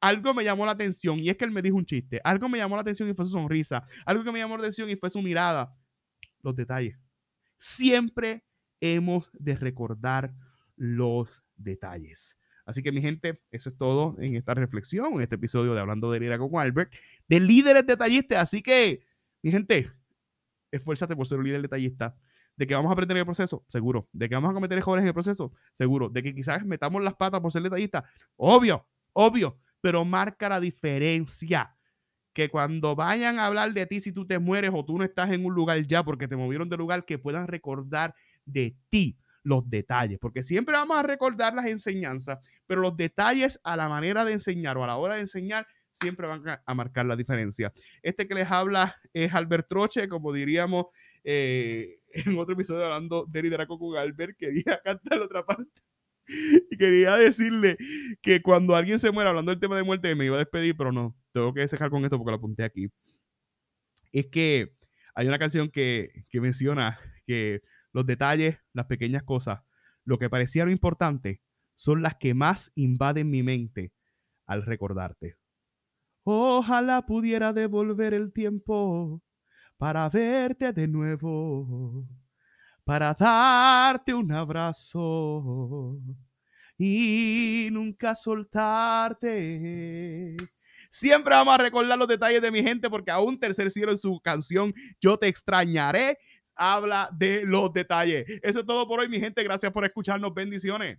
algo 0.00 0.34
me 0.34 0.44
llamó 0.44 0.66
la 0.66 0.72
atención 0.72 1.18
y 1.18 1.28
es 1.28 1.36
que 1.36 1.44
él 1.44 1.50
me 1.50 1.62
dijo 1.62 1.76
un 1.76 1.86
chiste. 1.86 2.20
Algo 2.24 2.48
me 2.48 2.58
llamó 2.58 2.76
la 2.76 2.82
atención 2.82 3.08
y 3.08 3.14
fue 3.14 3.24
su 3.24 3.32
sonrisa. 3.32 3.86
Algo 4.04 4.24
que 4.24 4.32
me 4.32 4.38
llamó 4.38 4.56
la 4.56 4.62
atención 4.62 4.90
y 4.90 4.96
fue 4.96 5.10
su 5.10 5.22
mirada. 5.22 5.74
Los 6.42 6.54
detalles. 6.54 6.98
Siempre 7.56 8.44
hemos 8.80 9.30
de 9.32 9.56
recordar 9.56 10.34
los 10.76 11.42
detalles. 11.56 12.38
Así 12.66 12.82
que 12.82 12.90
mi 12.90 13.00
gente, 13.00 13.40
eso 13.52 13.70
es 13.70 13.76
todo 13.76 14.16
en 14.18 14.34
esta 14.34 14.52
reflexión, 14.52 15.14
en 15.14 15.20
este 15.22 15.36
episodio 15.36 15.72
de 15.72 15.80
Hablando 15.80 16.10
de 16.10 16.18
Liderazgo 16.18 16.50
con 16.50 16.60
Albert, 16.60 16.92
de 17.28 17.40
líderes 17.40 17.86
detallistas. 17.86 18.38
Así 18.40 18.60
que, 18.60 19.06
mi 19.40 19.52
gente, 19.52 19.92
esfuérzate 20.72 21.14
por 21.14 21.28
ser 21.28 21.38
un 21.38 21.44
líder 21.44 21.62
detallista. 21.62 22.16
De 22.56 22.66
que 22.66 22.74
vamos 22.74 22.88
a 22.88 22.92
aprender 22.94 23.18
en 23.18 23.20
el 23.20 23.26
proceso, 23.26 23.64
seguro. 23.68 24.08
De 24.12 24.28
que 24.28 24.34
vamos 24.34 24.50
a 24.50 24.54
cometer 24.54 24.78
errores 24.78 25.02
en 25.02 25.08
el 25.08 25.14
proceso, 25.14 25.52
seguro. 25.74 26.08
De 26.08 26.22
que 26.22 26.34
quizás 26.34 26.64
metamos 26.64 27.02
las 27.02 27.14
patas 27.14 27.40
por 27.40 27.52
ser 27.52 27.62
detallista, 27.62 28.04
obvio, 28.34 28.86
obvio. 29.12 29.58
Pero 29.80 30.04
marca 30.04 30.48
la 30.48 30.58
diferencia. 30.58 31.76
Que 32.32 32.48
cuando 32.48 32.96
vayan 32.96 33.38
a 33.38 33.46
hablar 33.46 33.72
de 33.74 33.86
ti, 33.86 34.00
si 34.00 34.10
tú 34.10 34.26
te 34.26 34.38
mueres 34.38 34.70
o 34.74 34.84
tú 34.84 34.98
no 34.98 35.04
estás 35.04 35.30
en 35.30 35.44
un 35.44 35.54
lugar 35.54 35.86
ya 35.86 36.02
porque 36.02 36.26
te 36.28 36.36
movieron 36.36 36.68
de 36.68 36.76
lugar, 36.78 37.04
que 37.04 37.18
puedan 37.18 37.46
recordar 37.46 38.14
de 38.46 38.76
ti 38.88 39.18
los 39.42 39.68
detalles, 39.70 40.18
porque 40.18 40.42
siempre 40.42 40.74
vamos 40.74 40.96
a 40.96 41.02
recordar 41.04 41.54
las 41.54 41.66
enseñanzas, 41.66 42.38
pero 42.66 42.80
los 42.80 42.96
detalles 42.96 43.60
a 43.62 43.76
la 43.76 43.88
manera 43.88 44.24
de 44.24 44.32
enseñar 44.32 44.76
o 44.76 44.82
a 44.82 44.88
la 44.88 44.96
hora 44.96 45.14
de 45.14 45.20
enseñar 45.20 45.66
siempre 45.92 46.26
van 46.26 46.42
a, 46.64 46.74
marcar 46.74 47.06
la 47.06 47.16
diferencia. 47.16 47.72
Este 48.02 48.26
que 48.26 48.34
les 48.34 48.50
habla 48.50 48.96
es 49.12 49.32
Albert 49.32 49.68
Troche, 49.68 50.08
como 50.08 50.32
diríamos 50.32 50.86
eh, 51.24 52.00
en 52.12 52.38
otro 52.38 52.54
episodio 52.54 52.84
hablando 52.84 53.24
de 53.28 53.42
liderazgo 53.42 53.78
con 53.78 53.96
Albert, 53.96 54.36
quería 54.36 54.80
cantar 54.84 55.20
otra 55.20 55.44
parte. 55.44 55.82
Y 56.28 56.76
quería 56.76 57.14
decirle 57.14 57.76
que 58.20 58.42
cuando 58.42 58.74
alguien 58.74 58.98
se 58.98 59.12
muera, 59.12 59.30
hablando 59.30 59.52
del 59.52 59.60
tema 59.60 59.76
de 59.76 59.84
muerte, 59.84 60.12
me 60.16 60.26
iba 60.26 60.34
a 60.34 60.40
despedir, 60.40 60.76
pero 60.76 60.90
no, 60.90 61.16
tengo 61.32 61.54
que 61.54 61.60
dejar 61.60 61.88
con 61.88 62.04
esto 62.04 62.18
porque 62.18 62.32
lo 62.32 62.38
apunté 62.38 62.64
aquí. 62.64 62.88
Es 64.10 64.26
que 64.26 64.72
hay 65.14 65.28
una 65.28 65.38
canción 65.38 65.70
que, 65.70 66.24
que 66.28 66.40
menciona 66.40 66.98
que 67.26 67.62
los 67.96 68.04
detalles, 68.04 68.58
las 68.74 68.84
pequeñas 68.84 69.22
cosas, 69.22 69.60
lo 70.04 70.18
que 70.18 70.28
parecía 70.28 70.66
lo 70.66 70.70
importante, 70.70 71.40
son 71.74 72.02
las 72.02 72.16
que 72.16 72.34
más 72.34 72.70
invaden 72.74 73.30
mi 73.30 73.42
mente 73.42 73.94
al 74.44 74.66
recordarte. 74.66 75.38
Ojalá 76.22 77.06
pudiera 77.06 77.54
devolver 77.54 78.12
el 78.12 78.34
tiempo 78.34 79.22
para 79.78 80.10
verte 80.10 80.74
de 80.74 80.86
nuevo, 80.86 82.06
para 82.84 83.14
darte 83.14 84.12
un 84.12 84.30
abrazo 84.30 85.98
y 86.76 87.70
nunca 87.72 88.14
soltarte. 88.14 89.16
Siempre 90.90 91.34
vamos 91.34 91.54
a 91.54 91.58
recordar 91.62 91.98
los 91.98 92.08
detalles 92.08 92.42
de 92.42 92.50
mi 92.50 92.62
gente 92.62 92.90
porque 92.90 93.10
aún 93.10 93.38
Tercer 93.38 93.70
Cielo 93.70 93.92
en 93.92 93.98
su 93.98 94.20
canción 94.20 94.74
Yo 95.00 95.18
te 95.18 95.28
extrañaré 95.28 96.18
habla 96.56 97.08
de 97.12 97.44
los 97.44 97.72
detalles. 97.72 98.24
Eso 98.42 98.60
es 98.60 98.66
todo 98.66 98.86
por 98.88 99.00
hoy, 99.00 99.08
mi 99.08 99.20
gente. 99.20 99.42
Gracias 99.42 99.72
por 99.72 99.84
escucharnos. 99.84 100.34
Bendiciones. 100.34 100.98